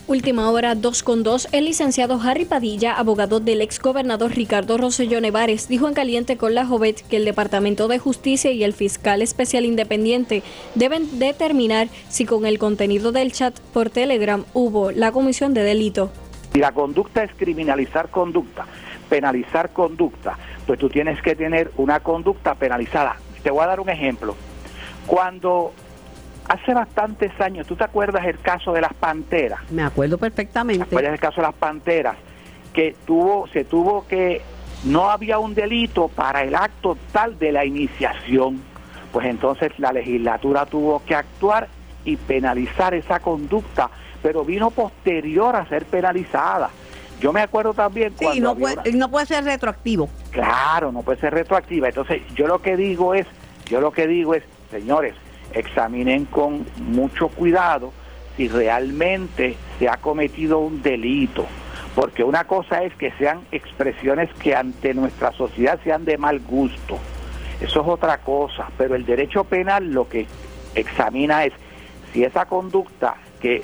[0.08, 1.48] Última hora 2 con 2.
[1.52, 6.56] El licenciado Harry Padilla, abogado del ex gobernador Ricardo Rosselló Nevares, dijo en caliente con
[6.56, 10.42] la Jovet que el Departamento de Justicia y el fiscal especial independiente
[10.74, 16.10] deben determinar si con el contenido del chat por Telegram hubo la comisión de delito.
[16.52, 18.66] Si la conducta es criminalizar conducta,
[19.08, 23.16] penalizar conducta, pues tú tienes que tener una conducta penalizada.
[23.44, 24.34] Te voy a dar un ejemplo.
[25.06, 25.72] Cuando
[26.48, 29.60] Hace bastantes años, ¿tú te acuerdas el caso de las panteras?
[29.70, 30.84] Me acuerdo perfectamente.
[30.84, 32.16] ¿Te acuerdas el caso de las panteras?
[32.72, 34.42] Que tuvo, se tuvo que,
[34.84, 38.60] no había un delito para el acto tal de la iniciación.
[39.12, 41.68] Pues entonces la legislatura tuvo que actuar
[42.04, 43.90] y penalizar esa conducta,
[44.22, 46.70] pero vino posterior a ser penalizada.
[47.20, 50.08] Yo me acuerdo también sí, no puede, no puede ser retroactivo.
[50.32, 51.88] Claro, no puede ser retroactiva.
[51.88, 53.26] Entonces, yo lo que digo es,
[53.66, 55.14] yo lo que digo es, señores,
[55.54, 57.92] examinen con mucho cuidado
[58.36, 61.46] si realmente se ha cometido un delito.
[61.94, 66.98] Porque una cosa es que sean expresiones que ante nuestra sociedad sean de mal gusto.
[67.60, 68.68] Eso es otra cosa.
[68.78, 70.26] Pero el derecho penal lo que
[70.74, 71.52] examina es
[72.12, 73.62] si esa conducta que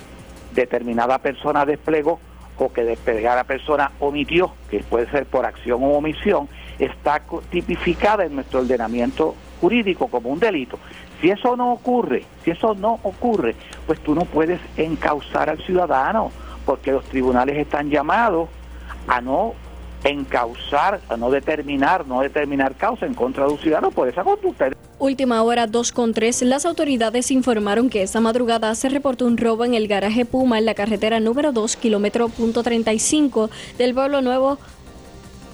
[0.53, 2.19] determinada persona desplegó
[2.57, 8.35] o que desplegada persona omitió, que puede ser por acción o omisión, está tipificada en
[8.35, 10.77] nuestro ordenamiento jurídico como un delito.
[11.21, 13.55] Si eso no ocurre, si eso no ocurre,
[13.85, 16.31] pues tú no puedes encauzar al ciudadano,
[16.65, 18.49] porque los tribunales están llamados
[19.07, 19.53] a no
[20.03, 24.69] encauzar, a no determinar, no determinar causa en contra de un ciudadano por esa conducta.
[24.97, 26.41] Última hora 2 con 3.
[26.41, 30.65] Las autoridades informaron que esta madrugada se reportó un robo en el garaje Puma en
[30.65, 34.57] la carretera número 2, kilómetro punto 35 del pueblo nuevo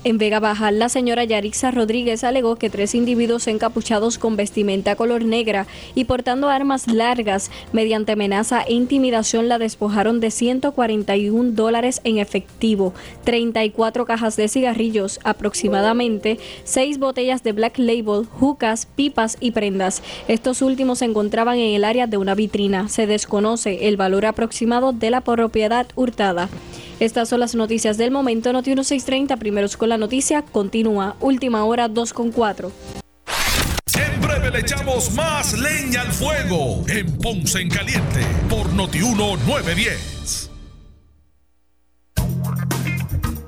[0.06, 5.26] en Vega Baja, la señora Yarixa Rodríguez alegó que tres individuos encapuchados con vestimenta color
[5.26, 5.66] negra
[5.96, 12.94] y portando armas largas mediante amenaza e intimidación la despojaron de 141 dólares en efectivo,
[13.24, 20.04] 34 cajas de cigarrillos, aproximadamente 6 botellas de Black Label, jucas, pipas y prendas.
[20.28, 22.90] Estos últimos se encontraban en el área de una vitrina.
[22.90, 26.48] Se desconoce el valor aproximado de la propiedad hurtada.
[27.00, 28.54] Estas son las noticias del momento.
[28.54, 31.16] Noti 1630, primeros con noticia, continúa.
[31.20, 32.72] Última hora 2 con 4.
[33.98, 40.45] En breve le echamos más leña al fuego en Ponce en Caliente por Noti 910.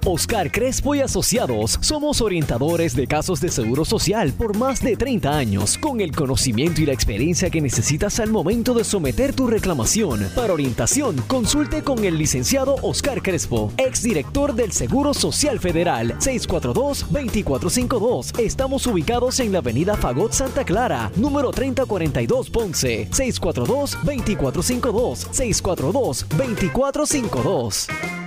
[0.10, 5.38] Oscar Crespo y Asociados somos orientadores de casos de seguro social por más de 30
[5.38, 10.26] años, con el conocimiento y la experiencia que necesitas al momento de someter tu reclamación.
[10.34, 18.40] Para orientación, consulte con el licenciado Oscar Crespo, exdirector del Seguro Social Federal, 642-2452.
[18.40, 28.27] Estamos ubicados en la avenida Fagot Santa Clara, número 3042 Ponce, 642-2452, 642-2452.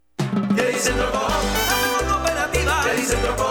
[0.55, 1.27] ¿Qué dice Trocó?
[1.27, 2.81] Estamos en operativa.
[2.85, 3.50] ¿Qué dice Trocó?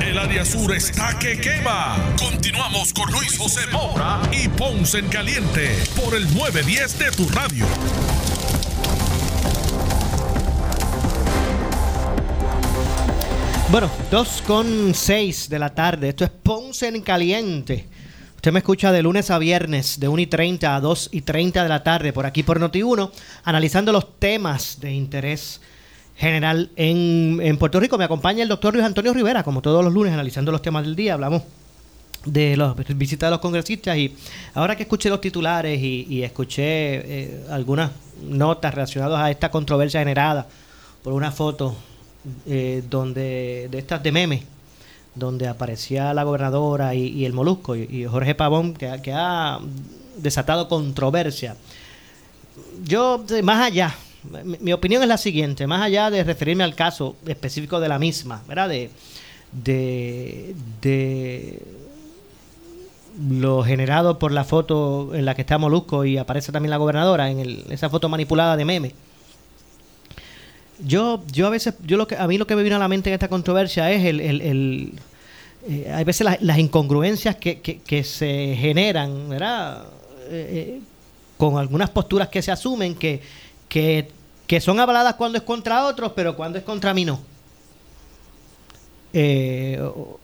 [0.00, 1.96] El área sur está que quema.
[2.18, 7.66] Continuamos con Luis José Moura y Ponce en Caliente por el 910 de tu radio.
[13.70, 16.08] Bueno, 2 con 6 de la tarde.
[16.08, 17.86] Esto es Ponce en Caliente.
[18.36, 21.64] Usted me escucha de lunes a viernes, de 1 y 30 a 2 y 30
[21.64, 23.10] de la tarde, por aquí por Noti1,
[23.44, 25.60] analizando los temas de interés
[26.18, 27.96] general en, Puerto Rico.
[27.96, 30.96] Me acompaña el doctor Luis Antonio Rivera, como todos los lunes, analizando los temas del
[30.96, 31.14] día.
[31.14, 31.42] Hablamos
[32.24, 34.14] de las visitas de los congresistas y
[34.54, 37.92] ahora que escuché los titulares y, escuché eh, algunas
[38.28, 40.46] notas relacionadas a esta controversia generada
[41.04, 41.76] por una foto
[42.46, 44.42] eh, donde de estas de meme
[45.14, 49.60] donde aparecía la gobernadora y, el molusco y, Jorge Pavón que, que ha
[50.16, 51.56] desatado controversia
[52.84, 53.94] yo más allá
[54.60, 58.42] mi, opinión es la siguiente, más allá de referirme al caso específico de la misma,
[58.48, 58.68] ¿verdad?
[58.68, 58.90] De,
[60.82, 61.62] de,
[63.30, 67.30] lo generado por la foto en la que está Molusco y aparece también la gobernadora
[67.30, 68.92] en esa foto manipulada de meme.
[70.86, 72.86] Yo, yo a veces, yo lo que, a mí lo que me vino a la
[72.86, 74.92] mente en esta controversia es el, el,
[75.68, 79.86] eh, hay veces las, incongruencias que, que, se generan, ¿verdad?
[80.30, 80.80] Eh, eh,
[81.36, 83.20] con algunas posturas que se asumen que
[83.68, 84.10] que,
[84.60, 87.20] son avaladas cuando es contra otros, pero cuando es contra mí no.
[89.12, 89.80] Eh,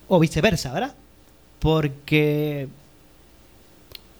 [0.08, 0.94] o, viceversa, ¿verdad?
[1.58, 2.68] Porque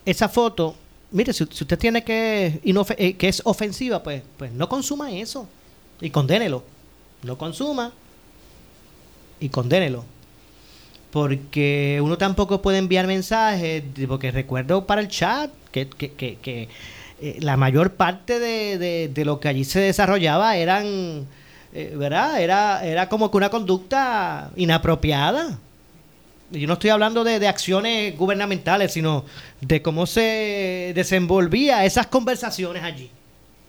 [0.04, 0.74] esa foto,
[1.10, 5.48] mire, si, usted tiene que, eh, que es ofensiva, pues, pues no consuma eso
[6.00, 6.62] y condénelo.
[7.22, 7.92] No consuma
[9.40, 10.04] y condénelo.
[11.10, 16.68] Porque uno tampoco puede enviar mensajes, porque recuerdo para el chat que, que, que
[17.24, 21.26] eh, la mayor parte de, de, lo que allí se desarrollaba eran,
[21.72, 22.38] eh, ¿verdad?
[22.38, 25.58] Era, era como que una conducta inapropiada.
[26.50, 29.24] Yo no estoy hablando de, de, acciones gubernamentales, sino
[29.62, 33.10] de cómo se desenvolvía esas conversaciones allí.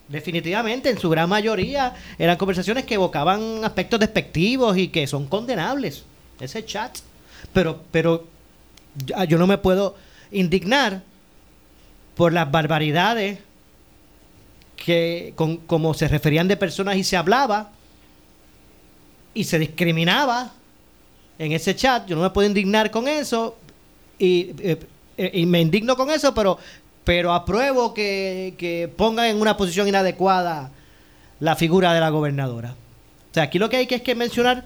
[0.10, 6.04] Definitivamente, en su gran mayoría, eran conversaciones que evocaban aspectos despectivos y que son condenables.
[6.42, 6.98] Ese chat.
[7.54, 8.28] Pero, pero
[9.30, 9.96] yo no me puedo
[10.30, 11.04] indignar
[12.16, 13.45] por las barbaridades
[14.86, 17.72] que con, como se referían de personas y se hablaba
[19.34, 20.54] y se discriminaba
[21.40, 22.06] en ese chat.
[22.08, 23.58] Yo no me puedo indignar con eso
[24.20, 26.60] y, eh, y me indigno con eso, pero,
[27.04, 30.70] pero apruebo que, que pongan en una posición inadecuada
[31.40, 32.76] la figura de la gobernadora.
[33.32, 34.66] O sea, aquí lo que hay que es que mencionar,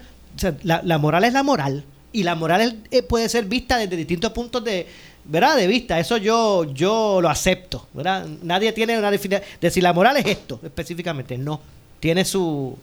[0.62, 4.32] la, la moral es la moral y la moral eh, puede ser vista desde distintos
[4.32, 4.86] puntos de,
[5.24, 5.56] ¿verdad?
[5.56, 5.98] de vista.
[5.98, 7.86] Eso yo, yo lo acepto.
[7.92, 8.26] ¿verdad?
[8.42, 11.38] Nadie tiene una definición de si la moral es esto específicamente.
[11.38, 11.60] No.
[12.00, 12.78] Tiene su,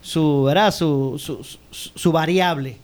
[0.00, 0.72] su, ¿verdad?
[0.72, 2.76] Su, su, su, variable.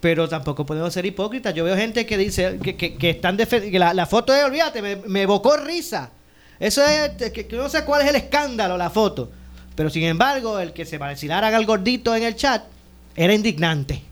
[0.00, 1.54] Pero tampoco podemos ser hipócritas.
[1.54, 4.96] Yo veo gente que dice que, que, están que la, la, foto es, olvídate, me,
[4.96, 6.10] me evocó risa.
[6.58, 9.30] Eso es, que, no sé cuál es el escándalo, la foto.
[9.74, 12.64] Pero sin embargo, el que se vacilaran al gordito en el chat
[13.14, 14.02] era indignante.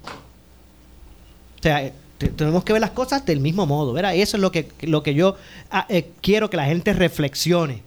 [1.59, 4.15] O sea, tenemos que ver las cosas del mismo modo, ¿verdad?
[4.15, 5.37] Eso es lo que, lo que yo
[5.71, 7.83] ah, eh, quiero que la gente reflexione.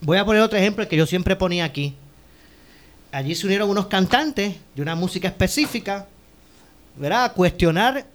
[0.00, 1.94] Voy a poner otro ejemplo que yo siempre ponía aquí.
[3.12, 6.06] Allí se unieron unos cantantes de una música específica,
[6.96, 7.24] ¿verdad?
[7.26, 8.06] A cuestionar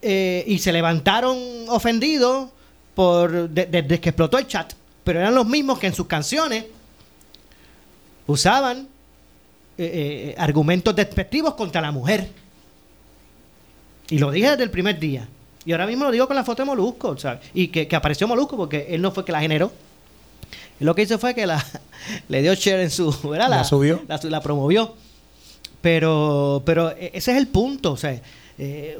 [0.00, 1.36] eh, y se levantaron
[1.68, 2.48] ofendidos
[2.94, 4.72] por desde que explotó el chat.
[5.04, 6.64] Pero eran los mismos que en sus canciones
[8.26, 8.88] usaban
[9.76, 12.28] eh, argumentos despectivos contra la mujer.
[14.10, 15.28] Y lo dije desde el primer día.
[15.64, 17.40] Y ahora mismo lo digo con la foto de Molusco, ¿sabes?
[17.52, 19.70] Y que, apareció Molusco porque él no fue que la generó.
[20.80, 21.64] lo que hizo fue que la
[22.28, 23.50] le dio share en su, ¿verdad?
[23.50, 24.02] La, subió.
[24.06, 24.94] La, promovió.
[25.82, 27.92] Pero, pero e, ese es el punto.
[27.92, 28.20] O sea,
[28.58, 28.98] eh,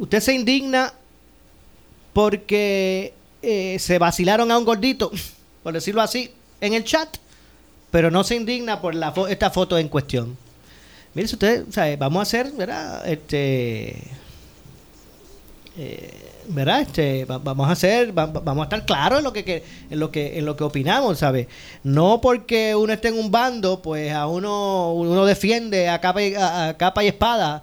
[0.00, 0.92] usted se indigna
[2.12, 5.12] porque eh, se vacilaron a un gordito,
[5.62, 7.08] por decirlo así, en el chat,
[7.90, 10.36] pero no se indigna por la esta foto en cuestión.
[11.14, 13.06] Mire, si usted, o sea, vamos a hacer, ¿verdad?
[13.08, 14.02] Este
[15.78, 16.10] eh,
[16.48, 16.82] ¿verdad?
[16.82, 20.44] Este, vamos a hacer, vamos a estar claros en lo que, en lo que en
[20.44, 21.46] lo que opinamos, ¿sabes?
[21.82, 26.34] No porque uno esté en un bando, pues a uno uno defiende a capa y,
[26.34, 27.62] a, capa y espada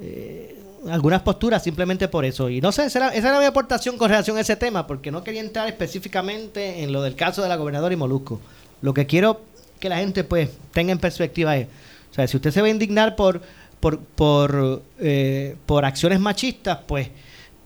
[0.00, 0.58] eh,
[0.90, 2.48] algunas posturas simplemente por eso.
[2.48, 5.10] Y no sé, esa era, esa era mi aportación con relación a ese tema, porque
[5.10, 8.40] no quería entrar específicamente en lo del caso de la gobernadora y Molusco.
[8.80, 9.42] Lo que quiero
[9.78, 11.66] que la gente pues tenga en perspectiva es,
[12.10, 13.42] o sea, si usted se va a indignar por
[13.78, 17.08] por por, eh, por acciones machistas, pues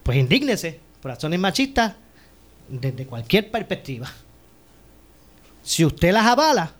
[0.07, 1.95] pues indígnese por acciones machistas
[2.69, 4.09] desde cualquier perspectiva.
[5.65, 6.75] Si usted las avala,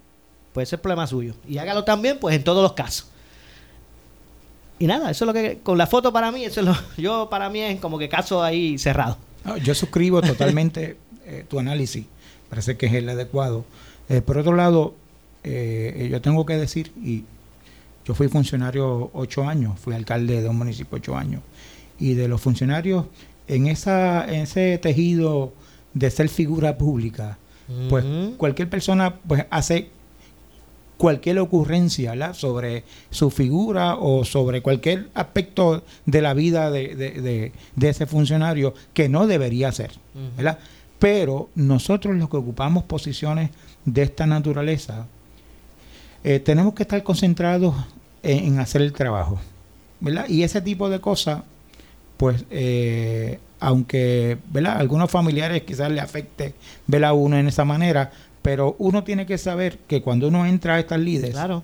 [0.53, 1.35] pues ese es problema suyo.
[1.49, 3.09] Y hágalo también, pues en todos los casos.
[4.79, 7.29] Y nada, eso es lo que, con la foto para mí, eso es lo, yo
[7.29, 9.19] para mí es como que caso ahí cerrado.
[9.61, 12.07] yo suscribo totalmente eh, tu análisis,
[12.49, 13.65] parece que es el adecuado.
[14.09, 14.95] Eh, por otro lado,
[15.43, 17.25] eh, yo tengo que decir, y
[18.05, 21.43] yo fui funcionario ocho años, fui alcalde de un municipio ocho años,
[21.99, 23.07] y de los funcionarios
[23.49, 25.53] en, esa, en ese tejido
[25.95, 27.39] de ser figura pública,
[27.89, 28.05] pues
[28.37, 29.91] cualquier persona pues hace
[30.97, 38.75] cualquier ocurrencia sobre su figura o sobre cualquier aspecto de la vida de, ese funcionario
[38.95, 39.93] que no debería ser.
[40.37, 40.59] ¿verdad?
[40.99, 43.51] Pero nosotros los que ocupamos posiciones
[43.85, 45.07] de esta naturaleza,
[46.25, 47.75] eh, tenemos que estar concentrados
[48.23, 49.39] en, hacer el trabajo.
[50.01, 50.27] ¿verdad?
[50.29, 51.43] Y ese tipo de cosas,
[52.17, 54.79] pues, eh, aunque ¿verdad?
[54.79, 56.55] algunos familiares quizás le afecte
[56.87, 58.11] ver a uno en esa manera,
[58.43, 61.63] pero uno tiene que saber que cuando uno entra a estas líderes, claro.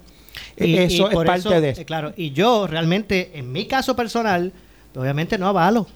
[0.57, 1.84] E-, eso es parte de eso.
[1.84, 4.53] Claro, y yo realmente, en mi caso personal,
[4.94, 5.86] obviamente no avalo.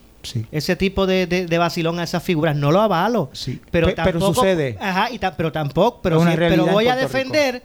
[0.50, 3.30] Ese tipo de, de, vacilón a esas figuras, no lo avalo.
[3.32, 3.61] Sí.
[3.70, 4.76] Pero, pero sucede.
[4.80, 7.62] Ajá, y pero tampoco, pero, pero voy a defender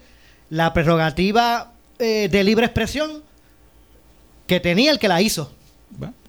[0.51, 3.23] la prerrogativa eh, de libre expresión
[4.45, 5.51] que tenía el que la hizo.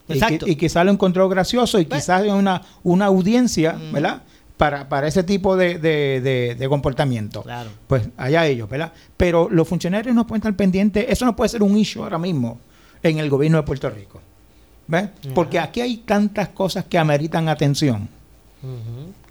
[0.08, 0.46] Exacto.
[0.46, 4.22] Y, quizás lo encontró gracioso y quizás en una, una audiencia, ¿verdad?
[4.62, 7.42] para, para ese tipo de, de, comportamiento.
[7.42, 7.70] Claro.
[7.88, 8.92] Pues allá ellos, ¿verdad?
[9.16, 12.60] Pero los funcionarios no pueden estar pendientes, eso no puede ser un issue ahora mismo
[13.02, 14.20] en el gobierno de Puerto Rico.
[14.86, 15.08] ¿Ves?
[15.34, 18.08] Porque aquí hay tantas cosas que ameritan atención,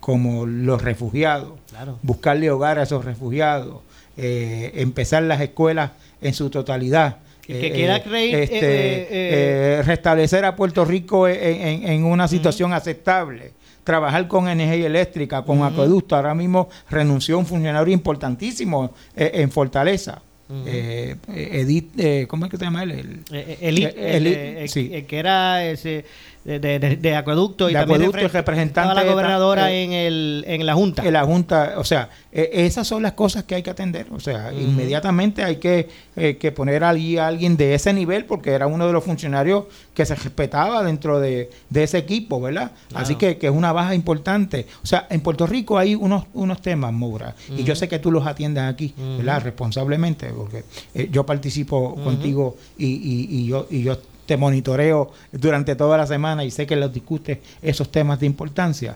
[0.02, 1.54] como los refugiados,
[2.02, 3.82] buscarle hogar a esos refugiados,
[4.18, 5.92] eh, empezar las escuelas
[6.22, 7.18] en su totalidad.
[7.60, 13.54] Que, eh, quiera creer, este, eh, restablecer a Puerto Rico en, en una situación aceptable
[13.84, 16.16] trabajar con energía eléctrica, con acueducto.
[16.16, 20.22] Ahora mismo renunció un funcionario importantísimo eh, en Fortaleza.
[20.66, 23.24] Eh, Edith, eh, ¿cómo es que se llama él?
[23.32, 26.04] El, que era ese
[26.44, 31.06] de, acueducto y también representante la gobernadora en, el, en la Junta.
[31.06, 34.08] En la Junta, o sea, e, esas son las cosas que hay que atender.
[34.12, 38.52] O sea, inmediatamente hay que, eh, que poner allí a alguien de ese nivel porque
[38.52, 42.72] era uno de los funcionarios que se respetaba dentro de, ese equipo, ¿verdad?
[42.94, 44.66] Así que, que, es una baja importante.
[44.84, 48.12] O sea, en Puerto Rico hay unos, unos temas, Moura, y yo sé que tú
[48.12, 49.44] los atiendes aquí, ¿verdad?
[49.44, 50.64] Responsablemente, porque
[50.94, 53.98] eh, yo participo contigo y, y, y, yo, y yo
[54.32, 58.96] te monitoreo durante toda la semana y sé que los discutes esos temas de importancia.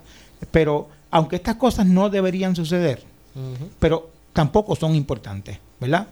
[0.50, 3.04] Pero aunque estas cosas no deberían suceder,
[3.78, 6.08] pero tampoco son importantes, ¿verdad?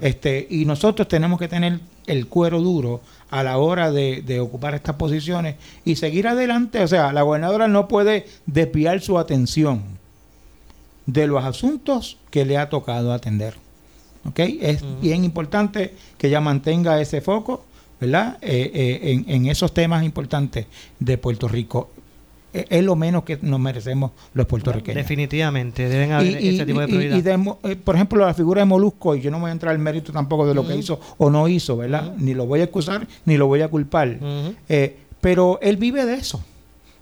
[0.00, 3.00] Este, y nosotros tenemos que tener el cuero duro
[3.30, 5.54] a la hora de, de, ocupar estas posiciones
[5.84, 6.82] y seguir adelante.
[6.82, 9.84] O sea, la gobernadora no puede desviar su atención
[11.06, 13.54] de los asuntos que le ha tocado atender.
[14.28, 14.40] ¿Ok?
[14.40, 17.64] Es bien importante que ella mantenga ese foco
[18.00, 18.38] ¿verdad?
[18.40, 20.66] Eh, eh, en, esos temas importantes
[20.98, 21.90] de Puerto Rico.
[22.52, 24.96] E, es lo menos que nos merecemos los puertorriqueños.
[24.96, 27.16] Definitivamente, deben haber ese tipo de prioridad.
[27.16, 29.78] Y, eh, por ejemplo, la figura de Molusco, y yo no voy a entrar al
[29.78, 32.14] mérito tampoco de lo que hizo o no hizo, ¿verdad?
[32.16, 34.18] Ni lo voy a excusar, ni lo voy a culpar.
[35.20, 36.44] pero él vive de eso.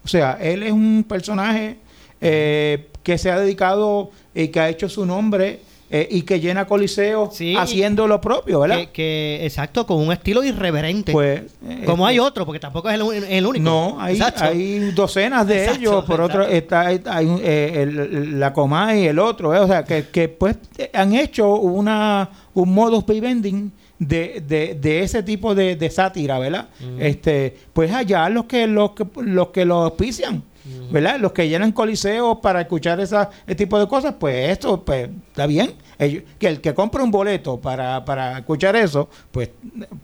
[0.05, 1.78] O sea, él es un personaje
[2.20, 5.61] que se ha dedicado y que ha hecho su nombre
[5.95, 8.88] eh, y que llena Coliseo haciendo lo propio, ¿verdad?
[8.95, 11.12] Que, exacto, con un estilo irreverente.
[11.12, 13.62] Pues, eh, como hay otro, porque tampoco es el, único.
[13.62, 16.03] No, hay, hay docenas de ellos.
[16.07, 17.03] Por otro, está hay,
[17.43, 20.57] eh, el, la Comay y el otro, o sea, que, que pues
[20.95, 26.68] han hecho una un modus vivendi de, de, de, ese tipo de, de sátira, ¿verdad?
[26.99, 30.43] Este, pues allá los que los que los que lo auspician.
[30.90, 31.18] ¿Verdad?
[31.18, 35.46] Los que llenan coliseos para escuchar esa, ese tipo de cosas, pues esto pues está
[35.46, 35.74] bien.
[35.98, 39.50] que el que compra un boleto para, para escuchar eso, pues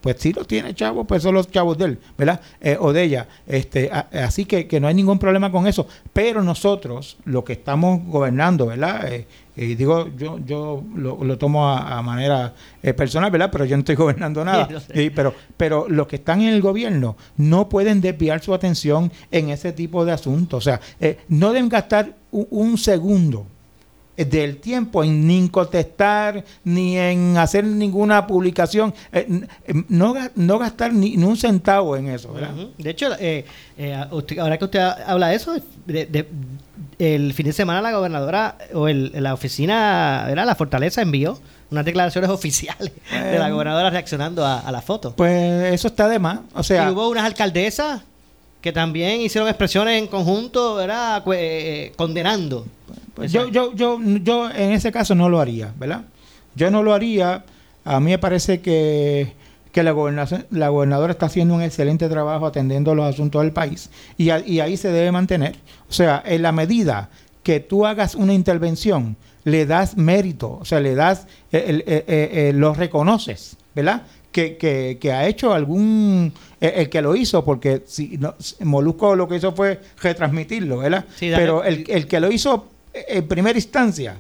[0.00, 2.40] pues sí lo tiene chavos, pues son los chavos de él, ¿verdad?
[2.60, 3.28] Eh, o de ella.
[3.46, 5.86] Este, así que, que, no hay ningún problema con eso.
[6.12, 9.12] Pero nosotros, los que estamos gobernando, ¿verdad?
[9.12, 9.26] Eh,
[9.58, 13.50] y digo, yo, yo lo, tomo a, manera eh, personal, ¿verdad?
[13.50, 14.68] Pero yo no estoy gobernando nada.
[15.14, 19.72] pero, pero los que están en el gobierno no pueden desviar su atención en ese
[19.72, 20.58] tipo de asuntos.
[20.58, 23.46] O sea, eh, no deben gastar un, segundo
[24.24, 29.46] del tiempo en ni contestar ni en hacer ninguna publicación, eh, n-
[29.88, 32.32] no, no gastar ni, ni un centavo en eso.
[32.78, 33.44] De hecho, eh,
[33.76, 35.54] eh, usted- ahora que usted habla de eso,
[35.86, 36.28] de- de-
[36.98, 41.38] el fin de semana la gobernadora o el, la oficina, era la fortaleza envió
[41.70, 45.14] unas declaraciones oficiales de la gobernadora reaccionando a, a la foto.
[45.14, 48.02] Pues eso está de más, o sea, y hubo unas alcaldesas
[48.60, 51.22] que también hicieron expresiones en conjunto, ¿verdad?
[51.22, 52.66] Cu- eh, condenando.
[53.14, 56.02] Pues yo, yo, yo, yo en ese caso no lo haría, ¿verdad?
[56.54, 57.44] Yo no lo haría.
[57.84, 59.32] A mí me parece que,
[59.72, 63.90] que la, gobernación, la gobernadora está haciendo un excelente trabajo atendiendo los asuntos del país
[64.16, 65.56] y, ahí se debe mantener.
[65.88, 67.10] O sea, en la medida
[67.42, 72.30] que tú hagas una intervención, le das mérito, o sea, le das, eh, eh, eh,
[72.32, 74.02] eh, lo reconoces, ¿verdad?
[74.38, 79.26] Que, que, que ha hecho algún, el que lo hizo, porque si no, Molusco lo
[79.26, 81.04] que hizo fue retransmitirlo, ¿verdad?
[81.16, 81.32] Sí.
[81.34, 84.16] Pero el, el que lo hizo en primera instancia,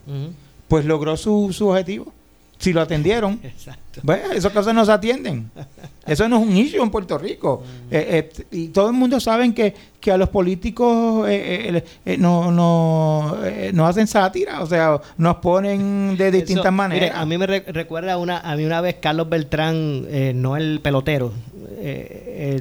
[0.66, 2.12] pues logró su, su objetivo.
[2.58, 4.00] Si lo atendieron, Exacto.
[4.02, 5.52] bueno, esas cosas no se atienden.
[6.08, 7.62] Eso no es un issue en Puerto Rico.
[7.64, 7.94] Mm.
[7.94, 12.50] Eh, eh, y todo el mundo sabe que, que a los políticos eh, eh, no,
[12.50, 17.10] no, eh, nos hacen sátira, o sea, nos ponen de distintas Eso, maneras.
[17.10, 20.56] mire, a mí me re- recuerda una, a mí una vez Carlos Beltrán, eh, no
[20.56, 21.32] el pelotero,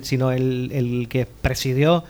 [0.04, 2.04] sino el, el que presidió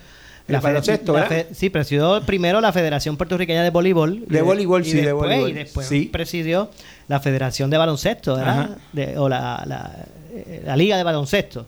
[0.47, 4.23] baloncesto, la fe- sí, presidió primero la Federación Puertorriqueña de Voleibol.
[4.27, 6.09] De voleibol, sí, de voleibol, Y después sí.
[6.11, 6.69] presidió
[7.09, 8.77] la Federación de Baloncesto, ¿verdad?
[8.93, 10.05] De- o la, la,
[10.47, 11.65] eh, la Liga de Baloncesto.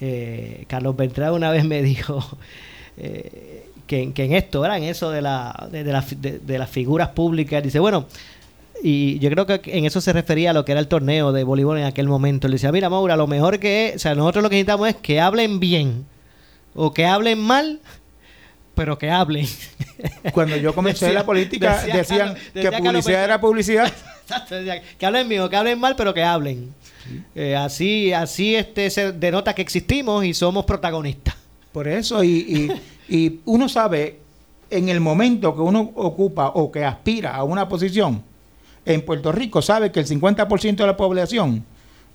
[0.00, 2.24] Eh, Carlos Beltrán una vez me dijo
[2.96, 4.78] eh, que, que en esto, ¿verdad?
[4.78, 8.06] En eso de, la, de, de la de- las figuras públicas, dice, bueno,
[8.82, 11.44] y yo creo que en eso se refería a lo que era el torneo de
[11.44, 12.48] voleibol en aquel momento.
[12.48, 14.96] Le decía, mira, Maura, lo mejor que es, o sea, nosotros lo que necesitamos es
[14.96, 16.04] que hablen bien
[16.74, 17.78] o que hablen mal,
[18.74, 19.46] pero que hablen.
[20.32, 23.92] Cuando yo comencé Decía- la política, decía decían que Carlos publicidad era publicidad.
[24.22, 24.56] Exacto,
[24.98, 26.74] que hablen bien o que hablen mal, pero que hablen.
[27.34, 31.34] Eh, así así este se denota que existimos y somos protagonistas.
[31.72, 32.28] Por eso, y,
[33.08, 34.18] y, y uno sabe,
[34.70, 38.22] en el momento que uno ocupa o que aspira a una posición,
[38.84, 41.64] en Puerto Rico sabe que el 50% de la población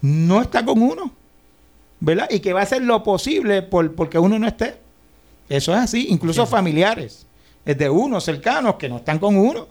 [0.02, 1.12] no está con uno,
[2.00, 2.28] ¿verdad?
[2.30, 4.76] Y que va a hacer lo posible por porque uno no esté.
[5.50, 7.26] Eso es así, incluso familiares,
[7.66, 9.68] es de uno, cercanos, que no están con uno.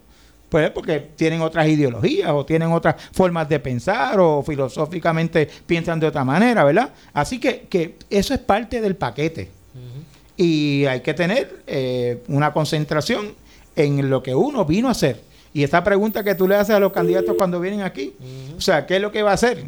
[0.56, 6.06] Pues porque tienen otras ideologías o tienen otras formas de pensar o filosóficamente piensan de
[6.06, 6.94] otra manera, ¿verdad?
[7.12, 9.50] Así que, que eso es parte del paquete.
[10.34, 13.34] Y hay que tener eh, una concentración
[13.76, 15.20] en lo que uno vino a hacer.
[15.52, 18.14] Y esta pregunta que tú le haces a los candidatos cuando vienen aquí,
[18.56, 19.58] o sea, ¿qué es lo que va a hacer?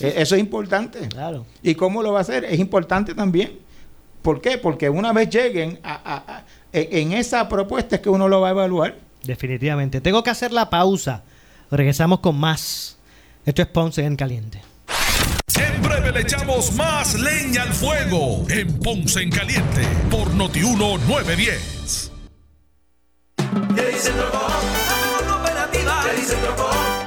[0.00, 1.08] Eh, Eso es importante.
[1.08, 1.44] Claro.
[1.62, 2.46] ¿Y cómo lo va a hacer?
[2.46, 3.58] Es importante también.
[4.22, 4.56] ¿Por qué?
[4.56, 8.40] Porque una vez lleguen a, a- a- en en esa propuesta es que uno lo
[8.40, 8.94] va a evaluar.
[9.24, 10.00] Definitivamente.
[10.00, 11.22] Tengo que hacer la pausa.
[11.70, 12.96] Regresamos con más.
[13.44, 14.60] Esto es Ponce en Caliente.
[15.58, 22.12] En breve le echamos más leña al fuego en Ponce en Caliente por Notiuno 910.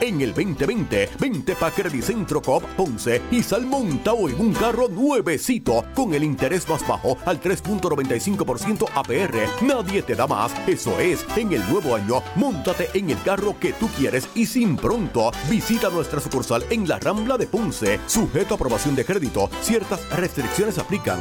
[0.02, 5.86] En el 2020, vente pa' Credicentro Coop Ponce y sal montado en un carro nuevecito
[5.94, 9.64] con el interés más bajo al 3.95% APR.
[9.64, 10.54] Nadie te da más.
[10.68, 14.76] Eso es, en el nuevo año, montate en el carro que tú quieres y sin
[14.76, 15.32] pronto.
[15.48, 18.00] Visita nuestra sucursal en la Rambla de Ponce.
[18.08, 21.20] Sujeto a aprobación de crédito, ciertas restricciones aplican.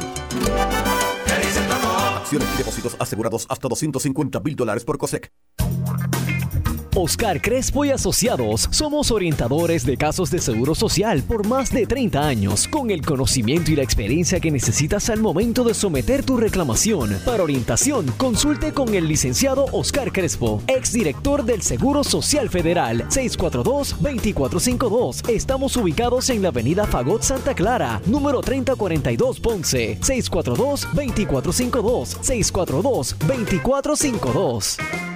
[2.15, 5.31] Acciones y depósitos asegurados hasta 250 mil dólares por COSEC.
[6.95, 12.21] Oscar Crespo y Asociados somos orientadores de casos de seguro social por más de 30
[12.21, 17.17] años, con el conocimiento y la experiencia que necesitas al momento de someter tu reclamación.
[17.25, 25.29] Para orientación, consulte con el licenciado Oscar Crespo, exdirector del Seguro Social Federal, 642-2452.
[25.29, 35.10] Estamos ubicados en la avenida Fagot Santa Clara, número 3042 Ponce, 642-2452, 642-2452.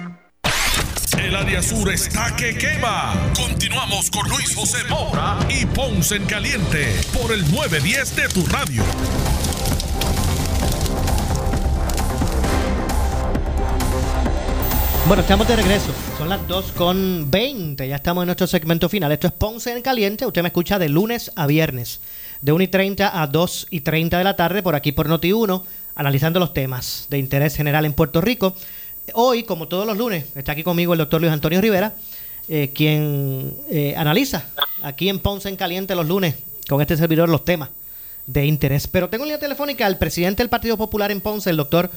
[1.18, 3.14] El área sur está que quema.
[3.34, 8.82] Continuamos con Luis José Moura y Ponce en Caliente por el 910 de tu radio.
[15.06, 15.92] Bueno, estamos de regreso.
[16.18, 17.88] Son las 2 con 20.
[17.88, 19.10] Ya estamos en nuestro segmento final.
[19.12, 20.26] Esto es Ponce en Caliente.
[20.26, 22.00] Usted me escucha de lunes a viernes,
[22.42, 25.62] de 1 y 30 a 2 y 30 de la tarde, por aquí por Noti1,
[25.94, 28.54] analizando los temas de interés general en Puerto Rico.
[29.14, 31.94] Hoy, como todos los lunes, está aquí conmigo el doctor Luis Antonio Rivera,
[32.48, 34.48] eh, quien eh, analiza
[34.82, 36.36] aquí en Ponce en Caliente los lunes
[36.68, 37.70] con este servidor los temas
[38.26, 38.86] de interés.
[38.88, 41.90] Pero tengo en línea telefónica al presidente del Partido Popular en Ponce, el doctor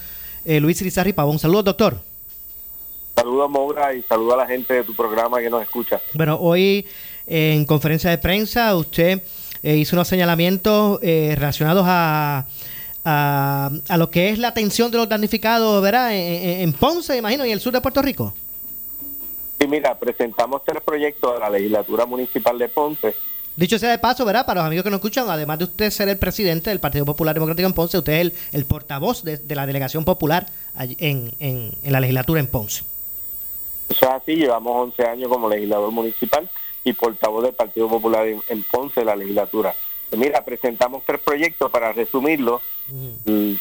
[0.45, 1.39] eh, Luis Rizarri Pavón.
[1.39, 2.01] Saludos, doctor.
[3.15, 5.99] Saludos, Moura, y saludos a la gente de tu programa que nos escucha.
[6.13, 6.87] Bueno, hoy
[7.27, 9.21] en conferencia de prensa usted
[9.61, 12.47] hizo unos señalamientos relacionados a,
[13.05, 16.13] a, a, lo que es la atención de los damnificados, ¿verdad?
[16.13, 18.33] En, en, Ponce, imagino, y el sur de Puerto Rico.
[19.59, 23.15] Sí, mira, presentamos tres proyectos a la legislatura municipal de Ponce.
[23.55, 24.45] Dicho sea de paso, ¿verdad?
[24.45, 27.33] Para los amigos que nos escuchan, además de usted ser el presidente del Partido Popular
[27.33, 30.45] Democrático en Ponce, usted es el, el portavoz de, de, la delegación popular
[30.77, 32.83] en, en, en la legislatura en Ponce.
[33.89, 36.49] Eso es así, llevamos 11 años como legislador municipal
[36.85, 39.73] y portavoz del Partido Popular en, en Ponce, la legislatura.
[40.09, 42.61] Pues mira, presentamos tres proyectos para resumirlo.
[43.25, 43.59] El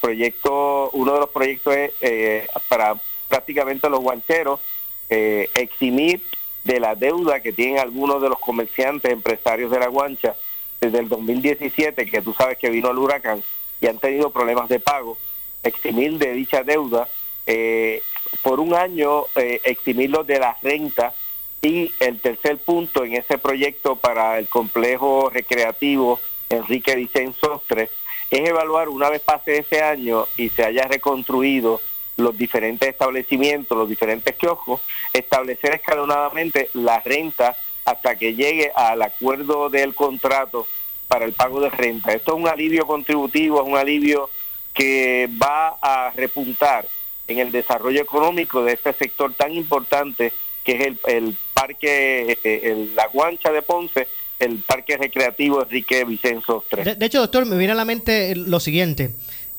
[0.00, 2.96] proyecto, uno de los proyectos es eh, para
[3.28, 4.60] prácticamente los guancheros
[5.08, 6.22] eh, eximir
[6.64, 10.36] de la deuda que tienen algunos de los comerciantes, empresarios de la guancha
[10.80, 13.42] desde el 2017, que tú sabes que vino el huracán
[13.80, 15.16] y han tenido problemas de pago,
[15.62, 17.08] eximir de dicha deuda,
[17.46, 18.02] eh,
[18.42, 21.14] por un año eh, eximirlos de la renta
[21.62, 27.90] y el tercer punto en ese proyecto para el complejo recreativo Enrique Vicen Sostre
[28.30, 31.80] es evaluar una vez pase ese año y se haya reconstruido
[32.16, 34.80] los diferentes establecimientos, los diferentes kioscos,
[35.12, 40.66] establecer escalonadamente la renta hasta que llegue al acuerdo del contrato
[41.08, 42.12] para el pago de renta.
[42.12, 44.30] Esto es un alivio contributivo, es un alivio
[44.74, 46.86] que va a repuntar
[47.28, 50.32] en el desarrollo económico de este sector tan importante
[50.66, 54.08] que es el, el parque, el, la guancha de Ponce,
[54.40, 56.84] el parque recreativo Enrique Vicenzo 3.
[56.84, 59.12] De, de, hecho, doctor, me viene a la mente lo siguiente.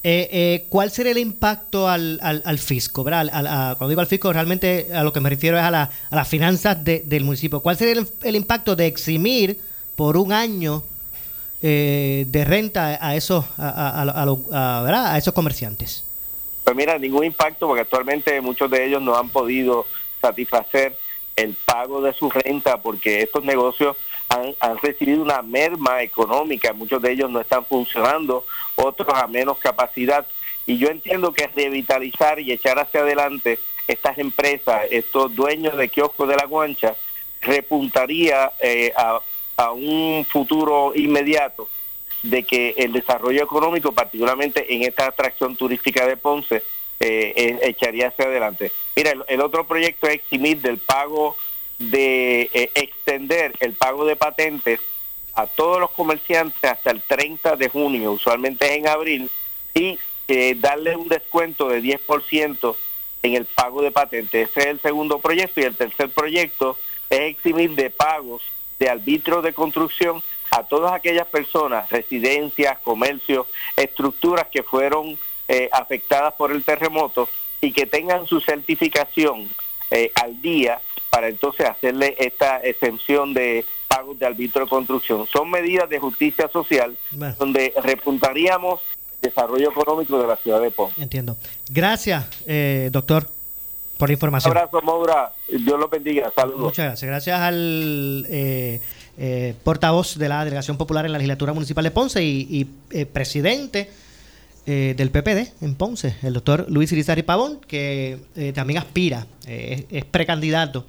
[0.03, 3.03] Eh, eh, ¿Cuál sería el impacto al, al, al fisco?
[3.03, 3.29] ¿verdad?
[3.31, 5.89] Al, a, cuando digo al fisco, realmente a lo que me refiero es a, la,
[6.09, 7.61] a las finanzas de, del municipio.
[7.61, 9.59] ¿Cuál sería el, el, impacto de eximir
[9.95, 10.83] por un año
[11.61, 14.03] eh, de renta a esos, a,
[14.51, 16.03] a, a esos comerciantes?
[16.63, 19.85] Pues mira, ningún impacto porque actualmente muchos de ellos no han podido
[20.21, 20.97] satisfacer
[21.35, 23.95] el pago de su renta porque estos negocios
[24.29, 28.45] han, recibido una merma económica, muchos de ellos no están funcionando,
[28.75, 30.27] otros a menos capacidad.
[30.65, 36.27] Y yo entiendo que revitalizar y echar hacia adelante estas empresas, estos dueños de kioscos
[36.27, 36.95] de la guancha,
[37.41, 39.21] repuntaría eh, a,
[39.55, 41.69] a un futuro inmediato
[42.23, 46.63] de que el desarrollo económico, particularmente en esta atracción turística de Ponce,
[46.99, 48.71] eh, echaría hacia adelante.
[48.95, 51.35] Mira, el, otro proyecto es eximir del pago
[51.79, 54.79] de eh, extender el pago de patentes
[55.33, 59.29] a todos los comerciantes hasta el 30 de junio, usualmente es en abril,
[59.75, 62.75] y eh, darle un descuento de 10%
[63.21, 64.49] en el pago de patentes.
[64.49, 66.77] Ese es el segundo proyecto y el tercer proyecto
[67.09, 68.41] es eximir de pagos
[68.79, 70.21] de arbitrio de construcción
[70.51, 75.17] a todas aquellas personas, residencias, comercios, estructuras que fueron
[75.47, 77.29] eh, afectadas por el terremoto
[77.61, 79.47] y que tengan su certificación
[79.91, 80.79] eh, al día
[81.09, 85.25] para entonces hacerle esta exención de pagos de arbitrio de construcción.
[85.27, 87.35] Son medidas de justicia social bueno.
[87.39, 88.81] donde repuntaríamos
[89.21, 91.01] el desarrollo económico de la ciudad de Ponce.
[91.01, 91.37] Entiendo.
[91.69, 93.29] Gracias, eh, doctor,
[93.97, 94.51] por la información.
[94.51, 95.31] Un abrazo, Maura.
[95.47, 96.31] Dios lo bendiga.
[96.35, 96.59] Saludos.
[96.59, 97.09] Muchas gracias.
[97.09, 98.81] Gracias al eh,
[99.17, 103.05] eh, portavoz de la Delegación Popular en la Legislatura Municipal de Ponce y, y eh,
[103.05, 103.89] presidente
[104.69, 109.85] eh, del PPD en Ponce, el doctor Luis Irizarry Pavón, que eh, también aspira, eh,
[109.89, 110.85] es, precandidato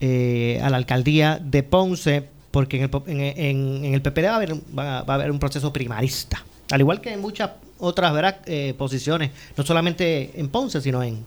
[0.00, 5.02] a la alcaldía de Ponce, porque en el, en, el PPD va a, haber, va,
[5.02, 8.40] va, a haber un proceso primarista, al igual que en muchas otras ¿verdad?
[8.78, 11.22] posiciones, no solamente en Ponce, sino en,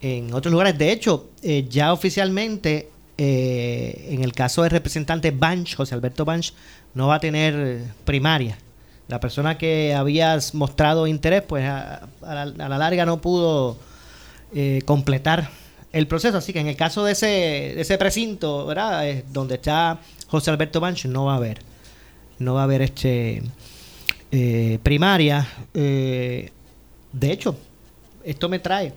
[0.00, 0.76] en otros lugares.
[0.76, 1.30] De hecho,
[1.68, 6.52] ya oficialmente, en el caso del representante Banch, José Alberto Banch,
[6.94, 8.58] no va a tener primaria
[9.10, 13.76] la persona que habías mostrado interés, pues a, a, la, larga no pudo
[14.54, 15.50] eh, completar
[15.92, 16.38] el proceso.
[16.38, 19.08] Así que en el caso de ese, de ese precinto, ¿verdad?
[19.08, 19.98] Es donde está
[20.28, 21.58] José Alberto Bancho, no va a haber.
[22.38, 23.42] No va a haber este
[24.30, 25.46] eh, primaria.
[25.74, 26.50] Eh,
[27.12, 27.56] de hecho,
[28.24, 28.92] esto me trae,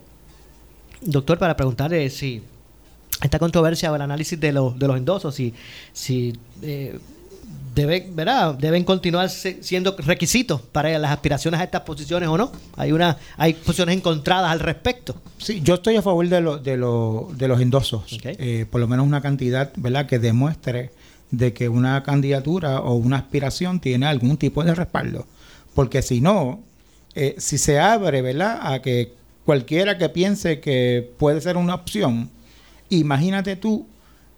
[1.01, 2.43] doctor, para preguntarle si
[3.21, 5.53] esta controversia o el análisis de los, de los endosos, si,
[5.91, 6.33] si
[7.73, 8.55] debe, ¿verdad?
[8.55, 12.51] deben continuar siendo requisitos para las aspiraciones a estas posiciones o no.
[12.75, 15.15] Hay una hay posiciones encontradas al respecto.
[15.37, 18.13] Sí, yo estoy a favor de, lo, de, lo, de los endosos.
[18.13, 18.35] Okay.
[18.39, 20.05] Eh, por lo menos una cantidad ¿verdad?
[20.05, 20.91] que demuestre
[21.31, 25.25] de que una candidatura o una aspiración tiene algún tipo de respaldo.
[25.73, 26.61] Porque si no,
[27.15, 28.59] eh, si se abre ¿verdad?
[28.61, 29.13] a que
[29.45, 32.29] cualquiera que piense que puede ser una opción,
[32.89, 33.87] imagínate tú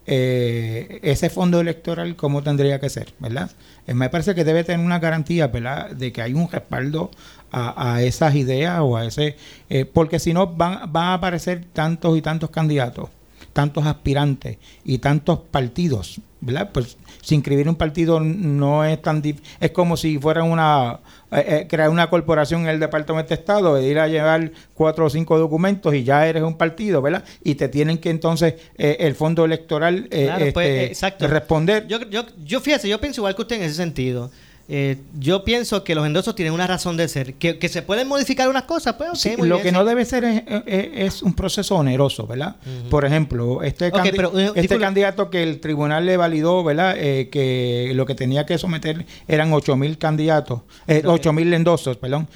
[0.08, 3.50] eh, ese fondo electoral cómo tendría que ser, ¿verdad?
[3.88, 5.92] Eh, me parece que debe tener una garantía, ¿verdad?
[5.92, 7.12] De que hay un respaldo
[7.52, 9.38] a, esas ideas o a ese...
[9.70, 13.10] Eh, porque si no van, a aparecer tantos y tantos candidatos,
[13.54, 16.70] tantos aspirantes y tantos partidos, ¿verdad?
[16.72, 19.24] Pues si inscribir un partido no es tan
[19.60, 21.00] es como si fuera una
[21.36, 25.06] eh, eh, crear una corporación en el Departamento de Estado, de ir a llevar cuatro
[25.06, 27.24] o cinco documentos y ya eres un partido, ¿verdad?
[27.44, 30.08] Y te tienen que entonces eh, el fondo electoral
[30.54, 31.88] pues, este, responder.
[31.88, 34.32] Yo, yo, yo fíjese, yo pienso igual que usted en ese sentido.
[34.68, 37.36] Eh, yo pienso que los endosos tienen una razón de ser.
[37.36, 40.24] Que, se pueden modificar unas cosas, pues Lo que no debe ser
[40.66, 42.56] es, un proceso oneroso, ¿verdad?
[42.90, 46.96] Por ejemplo, este, eh, este candidato que el tribunal le validó, ¿verdad?
[46.98, 51.98] Eh, que lo que tenía que someter eran 8 mil candidatos, eh, 8 mil endosos,
[51.98, 52.28] perdón.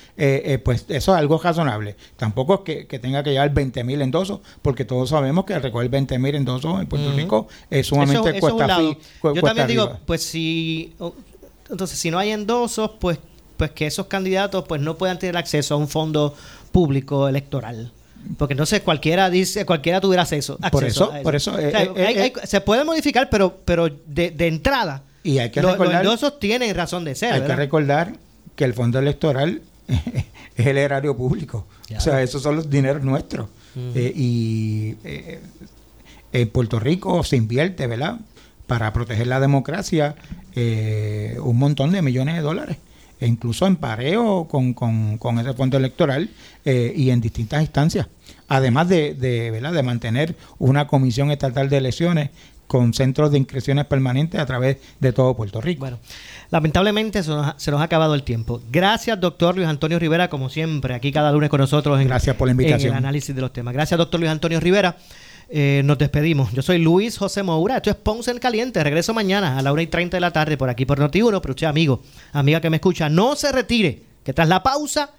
[0.63, 1.95] pues eso es algo razonable.
[2.17, 6.19] Tampoco es que, tenga que llevar 20 mil endosos, porque todos sabemos que recoger 20
[6.19, 8.81] mil endosos en Puerto Rico es sumamente cuesta,
[9.23, 10.93] Yo también digo, pues si
[11.69, 13.19] entonces, si no hay endosos, pues,
[13.57, 16.35] pues que esos candidatos pues no puedan tener acceso a un fondo
[16.71, 17.91] público electoral.
[18.37, 20.57] Porque entonces cualquiera dice, cualquiera tuviera acceso.
[20.71, 21.57] por eso, por eso.
[21.57, 25.03] Eh, eh, eh, se puede modificar, pero, pero de, entrada.
[25.23, 27.33] Y hay que los, endosos tienen razón de ser.
[27.33, 28.13] Hay que recordar
[28.55, 29.61] que el fondo electoral
[30.55, 31.67] es el erario público.
[31.95, 33.47] O sea, esos son los dineros nuestros.
[33.95, 34.95] y
[36.31, 38.19] en Puerto Rico se invierte, ¿verdad?
[38.69, 40.15] Para proteger la democracia
[40.55, 42.77] eh, un montón de millones de dólares,
[43.19, 46.29] e incluso en pareo con, con, ese fondo electoral
[46.63, 48.07] eh, y en distintas instancias.
[48.47, 52.29] Además de, de, de mantener una comisión estatal de elecciones
[52.69, 55.79] con centros de inscripciones permanentes a través de todo Puerto Rico.
[55.79, 55.97] Bueno,
[56.51, 58.61] lamentablemente se nos, ha, acabado el tiempo.
[58.71, 62.47] Gracias, doctor Luis Antonio Rivera, como siempre, aquí cada lunes con nosotros en, Gracias por
[62.47, 62.91] la invitación.
[62.91, 63.73] en el análisis de los temas.
[63.73, 64.97] Gracias, doctor Luis Antonio Rivera.
[65.51, 66.51] Eh, nos despedimos.
[66.53, 67.77] Yo soy Luis José Moura.
[67.77, 68.83] Esto es Ponce en Caliente.
[68.83, 71.41] Regreso mañana a la 1 y 30 de la tarde por aquí por Noti1.
[71.41, 72.01] Pero usted, amigo,
[72.33, 74.03] amiga que me escucha, no se retire.
[74.23, 75.11] Que tras la pausa,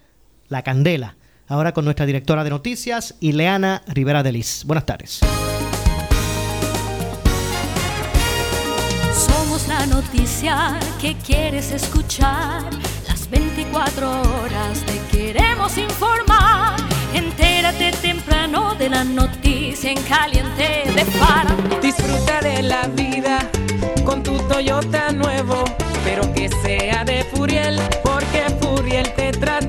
[0.47, 1.17] la candela.
[1.47, 4.63] Ahora con nuestra directora de noticias, Ileana Rivera Delis.
[4.65, 5.19] Buenas tardes.
[9.13, 12.63] Somos la noticia que quieres escuchar.
[13.05, 16.90] Las 24 horas te queremos informar.
[17.13, 21.55] Entérate temprano de la noticia en caliente de Fara.
[21.81, 23.39] Disfruta de la vida
[24.05, 25.63] con tu Toyota nuevo,
[26.03, 29.60] pero que sea de Furiel, porque Furiel te trae